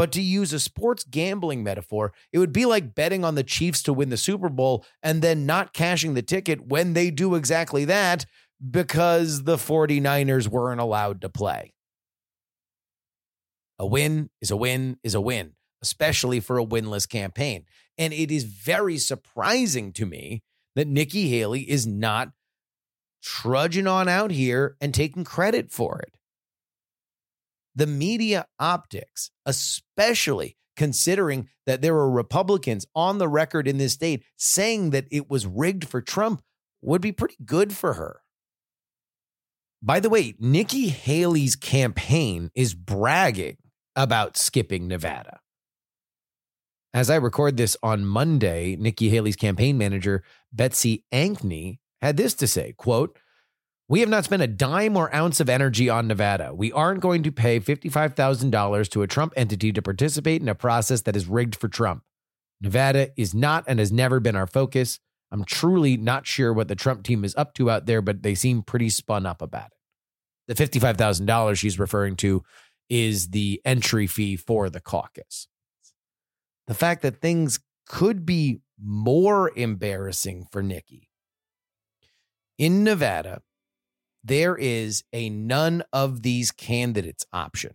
But 0.00 0.12
to 0.12 0.22
use 0.22 0.54
a 0.54 0.58
sports 0.58 1.04
gambling 1.04 1.62
metaphor, 1.62 2.14
it 2.32 2.38
would 2.38 2.54
be 2.54 2.64
like 2.64 2.94
betting 2.94 3.22
on 3.22 3.34
the 3.34 3.44
Chiefs 3.44 3.82
to 3.82 3.92
win 3.92 4.08
the 4.08 4.16
Super 4.16 4.48
Bowl 4.48 4.82
and 5.02 5.20
then 5.20 5.44
not 5.44 5.74
cashing 5.74 6.14
the 6.14 6.22
ticket 6.22 6.68
when 6.68 6.94
they 6.94 7.10
do 7.10 7.34
exactly 7.34 7.84
that 7.84 8.24
because 8.70 9.42
the 9.42 9.56
49ers 9.56 10.48
weren't 10.48 10.80
allowed 10.80 11.20
to 11.20 11.28
play. 11.28 11.74
A 13.78 13.86
win 13.86 14.30
is 14.40 14.50
a 14.50 14.56
win 14.56 14.96
is 15.04 15.14
a 15.14 15.20
win, 15.20 15.52
especially 15.82 16.40
for 16.40 16.58
a 16.58 16.64
winless 16.64 17.06
campaign. 17.06 17.66
And 17.98 18.14
it 18.14 18.30
is 18.30 18.44
very 18.44 18.96
surprising 18.96 19.92
to 19.92 20.06
me 20.06 20.42
that 20.76 20.88
Nikki 20.88 21.28
Haley 21.28 21.70
is 21.70 21.86
not 21.86 22.30
trudging 23.22 23.86
on 23.86 24.08
out 24.08 24.30
here 24.30 24.78
and 24.80 24.94
taking 24.94 25.24
credit 25.24 25.70
for 25.70 26.00
it. 26.00 26.16
The 27.74 27.86
media 27.86 28.46
optics, 28.58 29.30
especially 29.46 30.56
considering 30.76 31.48
that 31.66 31.82
there 31.82 31.94
were 31.94 32.10
Republicans 32.10 32.86
on 32.94 33.18
the 33.18 33.28
record 33.28 33.68
in 33.68 33.78
this 33.78 33.92
state 33.92 34.24
saying 34.36 34.90
that 34.90 35.06
it 35.10 35.28
was 35.30 35.46
rigged 35.46 35.86
for 35.86 36.00
Trump, 36.00 36.42
would 36.82 37.02
be 37.02 37.12
pretty 37.12 37.36
good 37.44 37.72
for 37.72 37.94
her. 37.94 38.22
By 39.82 40.00
the 40.00 40.10
way, 40.10 40.34
Nikki 40.38 40.88
Haley's 40.88 41.56
campaign 41.56 42.50
is 42.54 42.74
bragging 42.74 43.56
about 43.96 44.36
skipping 44.36 44.88
Nevada. 44.88 45.40
As 46.92 47.08
I 47.08 47.16
record 47.16 47.56
this 47.56 47.76
on 47.82 48.04
Monday, 48.04 48.76
Nikki 48.76 49.08
Haley's 49.10 49.36
campaign 49.36 49.78
manager, 49.78 50.24
Betsy 50.52 51.04
Ankney, 51.12 51.78
had 52.00 52.16
this 52.16 52.34
to 52.34 52.46
say, 52.46 52.74
quote, 52.76 53.16
we 53.90 53.98
have 53.98 54.08
not 54.08 54.24
spent 54.24 54.40
a 54.40 54.46
dime 54.46 54.96
or 54.96 55.12
ounce 55.12 55.40
of 55.40 55.48
energy 55.48 55.90
on 55.90 56.06
Nevada. 56.06 56.54
We 56.54 56.70
aren't 56.70 57.00
going 57.00 57.24
to 57.24 57.32
pay 57.32 57.58
$55,000 57.58 58.88
to 58.90 59.02
a 59.02 59.08
Trump 59.08 59.32
entity 59.36 59.72
to 59.72 59.82
participate 59.82 60.40
in 60.40 60.48
a 60.48 60.54
process 60.54 61.02
that 61.02 61.16
is 61.16 61.26
rigged 61.26 61.56
for 61.56 61.66
Trump. 61.66 62.04
Nevada 62.60 63.10
is 63.16 63.34
not 63.34 63.64
and 63.66 63.80
has 63.80 63.90
never 63.90 64.20
been 64.20 64.36
our 64.36 64.46
focus. 64.46 65.00
I'm 65.32 65.44
truly 65.44 65.96
not 65.96 66.24
sure 66.24 66.52
what 66.52 66.68
the 66.68 66.76
Trump 66.76 67.02
team 67.02 67.24
is 67.24 67.34
up 67.34 67.52
to 67.54 67.68
out 67.68 67.86
there, 67.86 68.00
but 68.00 68.22
they 68.22 68.36
seem 68.36 68.62
pretty 68.62 68.90
spun 68.90 69.26
up 69.26 69.42
about 69.42 69.72
it. 70.46 70.54
The 70.54 70.54
$55,000 70.54 71.56
she's 71.56 71.80
referring 71.80 72.14
to 72.18 72.44
is 72.88 73.30
the 73.30 73.60
entry 73.64 74.06
fee 74.06 74.36
for 74.36 74.70
the 74.70 74.80
caucus. 74.80 75.48
The 76.68 76.74
fact 76.74 77.02
that 77.02 77.20
things 77.20 77.58
could 77.88 78.24
be 78.24 78.60
more 78.80 79.50
embarrassing 79.56 80.46
for 80.52 80.62
Nikki. 80.62 81.08
In 82.56 82.84
Nevada, 82.84 83.42
there 84.22 84.56
is 84.56 85.04
a 85.12 85.30
none 85.30 85.82
of 85.92 86.22
these 86.22 86.50
candidates 86.50 87.24
option. 87.32 87.74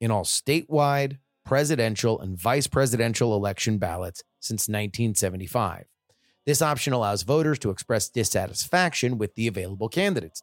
In 0.00 0.10
all 0.10 0.24
statewide, 0.24 1.18
presidential, 1.44 2.20
and 2.20 2.38
vice 2.38 2.66
presidential 2.66 3.34
election 3.34 3.78
ballots 3.78 4.22
since 4.40 4.68
1975. 4.68 5.86
This 6.44 6.62
option 6.62 6.92
allows 6.92 7.22
voters 7.22 7.58
to 7.60 7.70
express 7.70 8.08
dissatisfaction 8.08 9.18
with 9.18 9.34
the 9.34 9.46
available 9.46 9.88
candidates. 9.88 10.42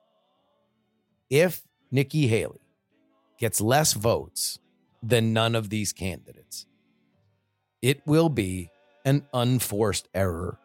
If 1.30 1.64
Nikki 1.92 2.28
Haley 2.28 2.62
gets 3.40 3.62
less 3.62 3.94
votes 3.94 4.60
than 5.02 5.34
none 5.34 5.56
of 5.56 5.70
these 5.70 5.94
candidates, 5.94 6.66
it 7.82 8.02
will 8.06 8.30
be 8.30 8.70
an 9.04 9.26
unforced 9.34 10.10
error 10.14 10.60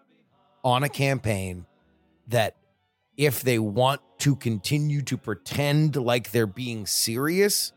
on 0.64 0.82
a 0.82 0.88
campaign 0.88 1.66
that 2.28 2.56
if 3.20 3.42
they 3.42 3.58
want 3.58 4.00
to 4.16 4.34
continue 4.34 5.02
to 5.02 5.18
pretend 5.18 5.94
like 5.94 6.30
they're 6.30 6.46
being 6.46 6.86
serious 6.86 7.70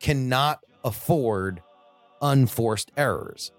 cannot 0.00 0.60
afford 0.82 1.62
unforced 2.22 2.90
errors. 2.96 3.52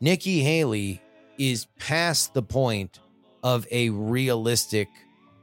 Nikki 0.00 0.42
Haley 0.42 1.02
is 1.36 1.66
past 1.80 2.32
the 2.32 2.44
point 2.44 3.00
of 3.42 3.66
a 3.72 3.90
realistic 3.90 4.88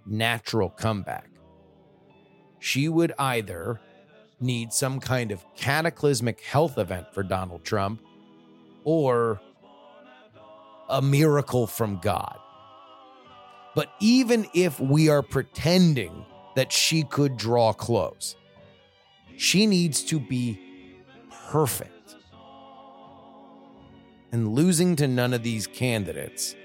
natural 0.06 0.70
comeback. 0.70 1.30
She 2.60 2.88
would 2.88 3.12
either 3.20 3.82
need 4.40 4.72
some 4.72 5.02
kind 5.02 5.34
of 5.34 5.44
cataclysmic 5.58 6.40
health 6.40 6.78
event 6.78 7.14
for 7.14 7.24
Donald 7.24 7.66
Trump 7.66 8.02
or 8.86 9.42
a 10.88 11.02
miracle 11.02 11.68
from 11.68 12.00
God. 12.00 12.40
But 13.78 13.94
even 14.00 14.48
if 14.56 14.80
we 14.80 15.08
are 15.08 15.22
pretending 15.22 16.26
that 16.56 16.72
she 16.72 17.04
could 17.04 17.38
draw 17.38 17.74
close, 17.74 18.36
she 19.38 19.68
needs 19.68 20.02
to 20.06 20.20
be 20.20 20.60
perfect. 21.52 22.16
And 24.32 24.56
losing 24.56 24.96
to 24.96 25.08
none 25.08 25.32
of 25.32 25.44
these 25.44 25.68
candidates 25.68 26.56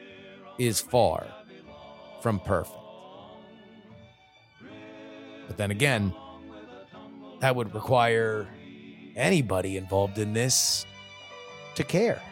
is 0.59 0.81
far 0.81 1.27
from 2.22 2.40
perfect. 2.40 2.79
But 5.48 5.59
then 5.59 5.70
again, 5.70 6.14
that 7.40 7.55
would 7.55 7.75
require 7.75 8.48
anybody 9.16 9.77
involved 9.77 10.16
in 10.16 10.33
this 10.33 10.87
to 11.75 11.85
care. 11.85 12.22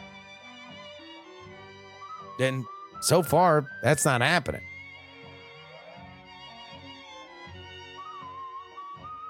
And 2.41 2.65
so 3.03 3.23
far, 3.23 3.67
that's 3.83 4.07
not 4.07 4.23
happening. 4.23 4.63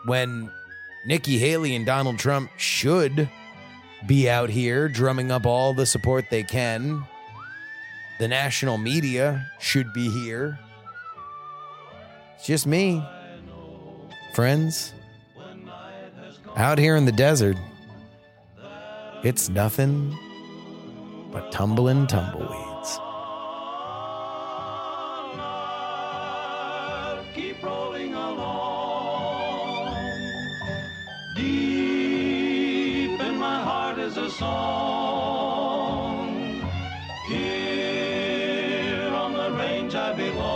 When 0.04 0.50
Nikki 1.04 1.38
Haley 1.38 1.74
and 1.74 1.84
Donald 1.84 2.18
Trump 2.18 2.50
should 2.56 3.28
be 4.06 4.28
out 4.30 4.50
here 4.50 4.88
drumming 4.88 5.30
up 5.30 5.46
all 5.46 5.74
the 5.74 5.86
support 5.86 6.26
they 6.30 6.42
can, 6.42 7.04
the 8.18 8.28
national 8.28 8.78
media 8.78 9.50
should 9.58 9.92
be 9.92 10.10
here. 10.10 10.58
It's 12.36 12.46
just 12.46 12.66
me, 12.66 13.02
friends. 14.34 14.94
Out 16.56 16.78
here 16.78 16.96
in 16.96 17.04
the 17.04 17.12
desert, 17.12 17.56
it's 19.22 19.48
nothing 19.48 20.18
but 21.32 21.52
tumbling 21.52 22.06
tumbleweeds. 22.06 22.69
Song. 34.40 36.32
Here 37.28 39.12
on 39.22 39.32
the 39.34 39.50
range 39.52 39.94
I 39.94 40.14
belong. 40.14 40.49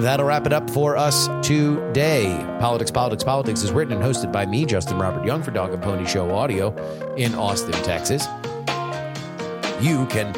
That'll 0.00 0.26
wrap 0.26 0.46
it 0.46 0.52
up 0.52 0.70
for 0.70 0.96
us 0.96 1.28
today. 1.46 2.26
Politics, 2.60 2.90
Politics, 2.90 3.24
Politics 3.24 3.62
is 3.62 3.72
written 3.72 3.94
and 3.94 4.02
hosted 4.02 4.32
by 4.32 4.46
me, 4.46 4.64
Justin 4.64 4.98
Robert 4.98 5.24
Young, 5.26 5.42
for 5.42 5.50
Dog 5.50 5.72
and 5.72 5.82
Pony 5.82 6.06
Show 6.06 6.30
Audio 6.30 6.74
in 7.16 7.34
Austin, 7.34 7.72
Texas. 7.82 8.26
You 9.80 10.06
can 10.06 10.32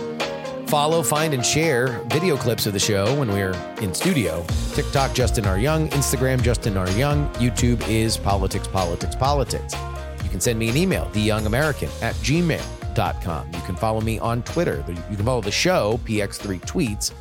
follow, 0.73 1.03
find, 1.03 1.35
and 1.35 1.45
share 1.45 1.89
video 2.07 2.37
clips 2.37 2.65
of 2.65 2.73
the 2.73 2.79
show 2.79 3.15
when 3.19 3.29
we're 3.29 3.53
in 3.83 3.93
studio. 3.93 4.43
TikTok, 4.73 5.13
Justin 5.13 5.45
R. 5.45 5.59
Young. 5.59 5.89
Instagram, 5.91 6.41
Justin 6.43 6.77
R. 6.77 6.91
Young. 6.93 7.29
YouTube 7.35 7.87
is 7.89 8.17
Politics, 8.17 8.67
Politics, 8.69 9.15
Politics. 9.15 9.75
You 10.25 10.31
can 10.31 10.41
send 10.41 10.59
me 10.59 10.71
an 10.71 10.77
email, 10.79 11.07
theyoungamerican 11.13 11.91
at 12.03 12.15
gmail.com. 12.17 13.51
You 13.53 13.61
can 13.61 13.77
follow 13.77 14.01
me 14.01 14.19
on 14.19 14.43
Twitter. 14.45 14.83
You 14.89 15.17
can 15.17 15.27
follow 15.27 15.43
the 15.43 15.51
show, 15.51 16.01
PX3 16.05 16.61
Tweets, 16.63 17.13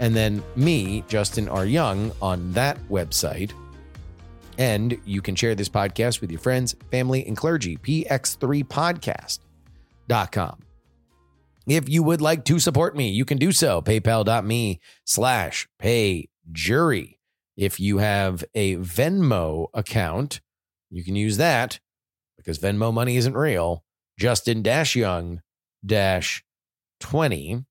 and 0.00 0.14
then 0.14 0.42
me, 0.56 1.04
Justin 1.08 1.48
R. 1.48 1.66
Young, 1.66 2.12
on 2.20 2.52
that 2.52 2.78
website. 2.88 3.52
And 4.58 4.98
you 5.04 5.20
can 5.20 5.34
share 5.34 5.54
this 5.54 5.68
podcast 5.68 6.20
with 6.20 6.30
your 6.30 6.40
friends, 6.40 6.74
family, 6.90 7.26
and 7.26 7.36
clergy, 7.36 7.76
px3podcast.com. 7.76 10.58
If 11.66 11.88
you 11.88 12.02
would 12.02 12.20
like 12.20 12.44
to 12.44 12.58
support 12.58 12.96
me, 12.96 13.10
you 13.10 13.24
can 13.24 13.38
do 13.38 13.50
so. 13.50 13.80
PayPal.me 13.80 14.80
slash 15.04 15.66
pay 15.78 16.28
jury. 16.52 17.18
If 17.56 17.80
you 17.80 17.98
have 17.98 18.44
a 18.54 18.76
Venmo 18.76 19.68
account, 19.72 20.40
you 20.90 21.02
can 21.02 21.16
use 21.16 21.38
that 21.38 21.80
because 22.36 22.58
Venmo 22.58 22.92
money 22.92 23.16
isn't 23.16 23.36
real. 23.36 23.84
Justin 24.18 24.62
Dash 24.62 24.94
Young 24.94 25.40
Dash 25.84 26.44
20. 27.00 27.64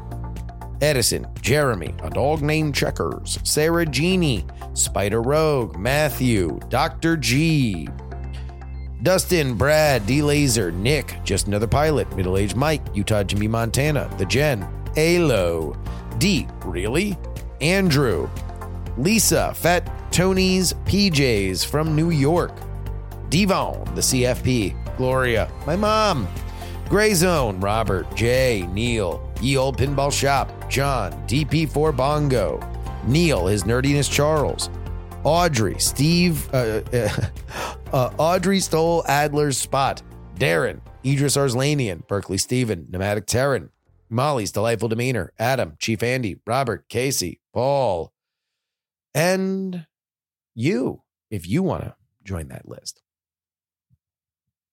Edison, 0.80 1.26
Jeremy, 1.42 1.94
a 2.02 2.10
dog 2.10 2.42
named 2.42 2.74
Checkers, 2.74 3.38
Sarah 3.44 3.86
Jeannie, 3.86 4.44
Spider 4.72 5.20
Rogue, 5.20 5.76
Matthew, 5.76 6.58
Dr. 6.68 7.16
G, 7.16 7.88
Dustin, 9.02 9.54
Brad, 9.54 10.06
D 10.06 10.22
Laser, 10.22 10.70
Nick, 10.70 11.16
Just 11.24 11.46
Another 11.46 11.66
Pilot, 11.66 12.14
Middle 12.16 12.36
Aged 12.36 12.56
Mike, 12.56 12.82
Utah 12.94 13.22
Jimmy 13.22 13.48
Montana, 13.48 14.10
The 14.18 14.26
Jen, 14.26 14.66
Alo, 14.96 15.76
D, 16.18 16.46
Really? 16.64 17.16
Andrew, 17.60 18.28
Lisa, 18.96 19.52
Fat 19.54 19.90
Tony's 20.12 20.72
PJs 20.72 21.64
from 21.64 21.94
New 21.94 22.10
York, 22.10 22.52
Devon, 23.28 23.84
the 23.94 24.00
CFP, 24.00 24.96
Gloria, 24.96 25.50
my 25.66 25.76
mom, 25.76 26.26
Gray 26.88 27.14
Zone, 27.14 27.60
Robert, 27.60 28.12
Jay, 28.16 28.66
Neil, 28.72 29.22
Ye 29.40 29.56
Old 29.56 29.78
Pinball 29.78 30.12
Shop, 30.12 30.50
John, 30.70 31.12
DP4 31.26 31.94
Bongo, 31.96 32.60
Neil, 33.04 33.46
his 33.48 33.64
nerdiness 33.64 34.10
Charles, 34.10 34.70
Audrey, 35.24 35.78
Steve, 35.78 36.48
uh, 36.54 36.80
uh, 37.92 38.10
Audrey 38.18 38.60
stole 38.60 39.04
Adler's 39.06 39.58
spot, 39.58 40.00
Darren, 40.36 40.80
Idris 41.04 41.36
Arslanian, 41.36 42.06
Berkeley 42.06 42.38
Stephen, 42.38 42.86
Nomadic 42.88 43.26
Terran, 43.26 43.70
Molly's 44.08 44.52
delightful 44.52 44.88
demeanor, 44.88 45.32
Adam, 45.38 45.76
Chief 45.78 46.02
Andy, 46.02 46.36
Robert, 46.46 46.88
Casey, 46.88 47.40
Paul, 47.52 48.12
and 49.12 49.86
you, 50.54 51.02
if 51.30 51.48
you 51.48 51.62
want 51.62 51.82
to 51.82 51.94
join 52.24 52.48
that 52.48 52.68
list. 52.68 53.02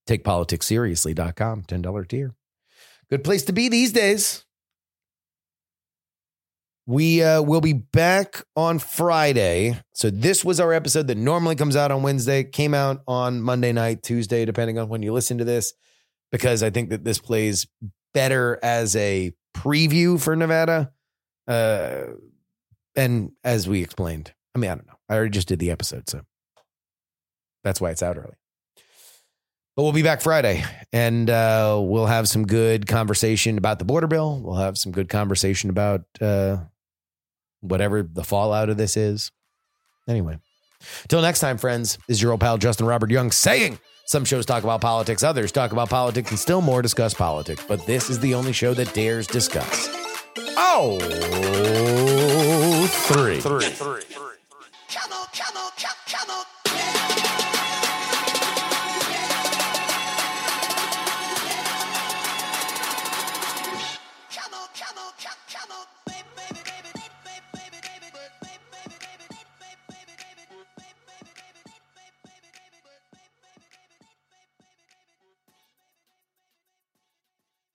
TakePoliticsSeriously.com, 0.07 1.63
$10 1.63 2.07
tier. 2.07 2.35
Good 3.09 3.23
place 3.23 3.43
to 3.43 3.51
be 3.51 3.67
these 3.67 3.91
days. 3.91 4.45
We 6.89 7.21
uh, 7.21 7.41
will 7.41 7.59
be 7.59 7.73
back 7.73 8.41
on 8.55 8.79
Friday. 8.79 9.77
So 9.93 10.09
this 10.09 10.45
was 10.45 10.61
our 10.61 10.71
episode 10.71 11.07
that 11.07 11.17
normally 11.17 11.57
comes 11.57 11.75
out 11.75 11.91
on 11.91 12.01
Wednesday. 12.01 12.45
Came 12.45 12.73
out 12.73 13.01
on 13.05 13.41
Monday 13.41 13.73
night, 13.73 14.03
Tuesday, 14.03 14.45
depending 14.45 14.79
on 14.79 14.87
when 14.87 15.03
you 15.03 15.11
listen 15.11 15.37
to 15.39 15.43
this, 15.43 15.73
because 16.31 16.63
I 16.63 16.69
think 16.69 16.91
that 16.91 17.03
this 17.03 17.19
plays 17.19 17.67
better 18.13 18.57
as 18.63 18.95
a 18.95 19.33
preview 19.53 20.17
for 20.17 20.33
Nevada. 20.37 20.93
Uh, 21.45 22.03
and 22.95 23.31
as 23.43 23.67
we 23.67 23.83
explained, 23.83 24.33
I 24.55 24.59
mean, 24.59 24.71
I 24.71 24.75
don't 24.75 24.87
know. 24.87 24.97
I 25.09 25.15
already 25.15 25.31
just 25.31 25.49
did 25.49 25.59
the 25.59 25.71
episode, 25.71 26.07
so 26.07 26.21
that's 27.65 27.81
why 27.81 27.91
it's 27.91 28.01
out 28.01 28.17
early. 28.17 28.37
But 29.75 29.83
we'll 29.83 29.91
be 29.91 30.03
back 30.03 30.21
Friday 30.21 30.63
and 30.91 31.29
uh, 31.29 31.77
we'll 31.79 32.07
have 32.07 32.29
some 32.29 32.47
good 32.47 32.87
conversation 32.87 33.57
about 33.57 33.77
the 33.77 33.85
border 33.85 34.07
bill. 34.07 34.41
We'll 34.41 34.55
have 34.55 34.77
some 34.77 34.91
good 34.91 35.09
conversation 35.09 35.69
about 35.69 36.01
uh, 36.19 36.57
whatever 37.61 38.03
the 38.03 38.23
fallout 38.23 38.69
of 38.69 38.77
this 38.77 38.97
is. 38.97 39.31
Anyway, 40.07 40.37
till 41.07 41.21
next 41.21 41.39
time, 41.39 41.57
friends, 41.57 41.97
is 42.07 42.21
your 42.21 42.31
old 42.31 42.41
pal 42.41 42.57
Justin 42.57 42.85
Robert 42.85 43.11
Young 43.11 43.31
saying 43.31 43.79
some 44.05 44.23
shows 44.23 44.45
talk 44.45 44.63
about 44.63 44.79
politics, 44.79 45.21
others 45.23 45.51
talk 45.51 45.73
about 45.73 45.89
politics, 45.89 46.29
and 46.29 46.39
still 46.39 46.61
more 46.61 46.81
discuss 46.81 47.13
politics. 47.13 47.63
But 47.67 47.85
this 47.85 48.09
is 48.09 48.19
the 48.19 48.33
only 48.33 48.53
show 48.53 48.73
that 48.73 48.93
dares 48.93 49.27
discuss. 49.27 49.89
Oh, 50.57 50.97
three. 53.07 53.41
Three. 53.41 53.65
Three. 53.65 54.06